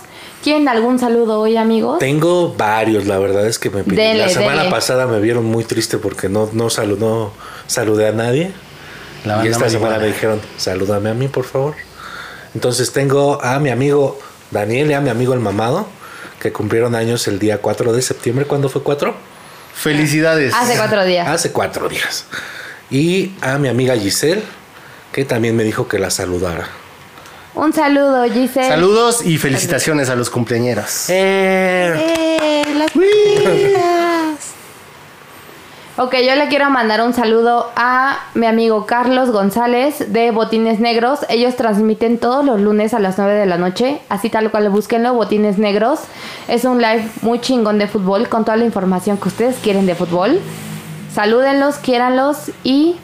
[0.45, 1.99] ¿Quieren algún saludo hoy, amigos?
[1.99, 4.13] Tengo varios, la verdad es que me pidieron.
[4.13, 4.71] Dele, La semana dele.
[4.71, 7.33] pasada me vieron muy triste porque no, no, salu- no
[7.67, 8.53] saludé a nadie.
[9.25, 11.75] La y esta semana me dijeron, salúdame a mí, por favor.
[12.55, 14.19] Entonces tengo a mi amigo
[14.51, 15.87] Daniel y a mi amigo el mamado,
[16.41, 18.45] que cumplieron años el día 4 de septiembre.
[18.47, 19.15] ¿Cuándo fue 4?
[19.75, 20.55] Felicidades.
[20.55, 21.29] Hace cuatro días.
[21.29, 22.27] Hace cuatro días.
[22.91, 24.43] Y a mi amiga Giselle,
[25.13, 26.69] que también me dijo que la saludara.
[27.55, 28.69] Un saludo, Giselle.
[28.69, 31.07] Saludos y felicitaciones a los cumpleañeros.
[31.09, 33.94] Eh, las pilas.
[35.97, 41.21] Ok, yo le quiero mandar un saludo a mi amigo Carlos González de Botines Negros.
[41.29, 45.15] Ellos transmiten todos los lunes a las 9 de la noche, así tal cual búsquenlo,
[45.15, 46.01] Botines Negros.
[46.49, 49.95] Es un live muy chingón de fútbol con toda la información que ustedes quieren de
[49.95, 50.41] fútbol.
[51.15, 52.97] Salúdenlos, quiéranlos y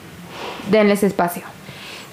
[0.69, 1.43] denles espacio.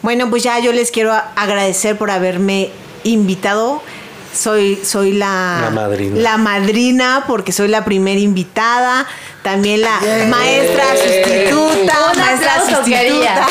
[0.02, 2.70] Bueno, pues ya yo les quiero agradecer por haberme
[3.02, 3.82] invitado.
[4.32, 6.20] soy, soy la, La madrina.
[6.20, 9.08] la madrina porque soy la primera invitada.
[9.48, 11.94] También la maestra sustituta.
[12.12, 13.46] Un maestra sustituta.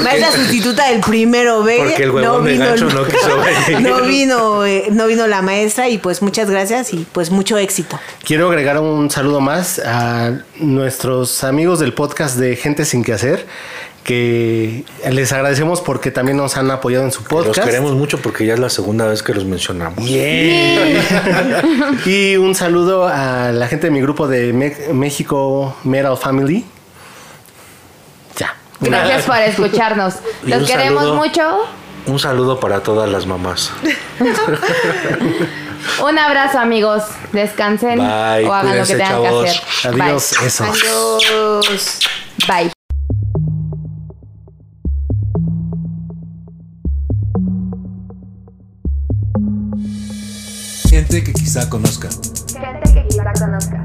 [0.00, 1.78] Maestra sustituta del primero B.
[1.78, 3.80] Porque el huevón de gancho no quiso venir.
[3.80, 7.98] no vino, eh, no vino la maestra y pues muchas gracias y pues mucho éxito.
[8.22, 10.30] Quiero agregar un saludo más a
[10.60, 13.44] nuestros amigos del podcast de Gente Sin Que Hacer,
[14.04, 17.64] que les agradecemos porque también nos han apoyado en su Los podcast.
[17.64, 20.04] queremos mucho porque ya es la segunda vez que los mencionamos.
[22.06, 24.52] y un saludo a la gente de mi grupo de
[24.92, 26.64] México Metal Family.
[28.36, 28.56] Ya.
[28.80, 30.14] Gracias por escucharnos.
[30.42, 31.16] Los queremos saludo.
[31.16, 31.58] mucho.
[32.06, 33.70] Un saludo para todas las mamás.
[36.04, 37.02] Un abrazo, amigos.
[37.32, 39.44] Descansen Bye, o hagan lo que tengan chavos.
[39.44, 40.00] que hacer.
[40.02, 40.32] Adiós.
[40.42, 40.64] Eso.
[40.64, 41.98] Adiós.
[42.46, 42.64] Bye.
[42.64, 42.71] Bye.
[50.92, 52.10] Gente que quizá conozca.
[52.10, 53.81] Gente que quizá conozca.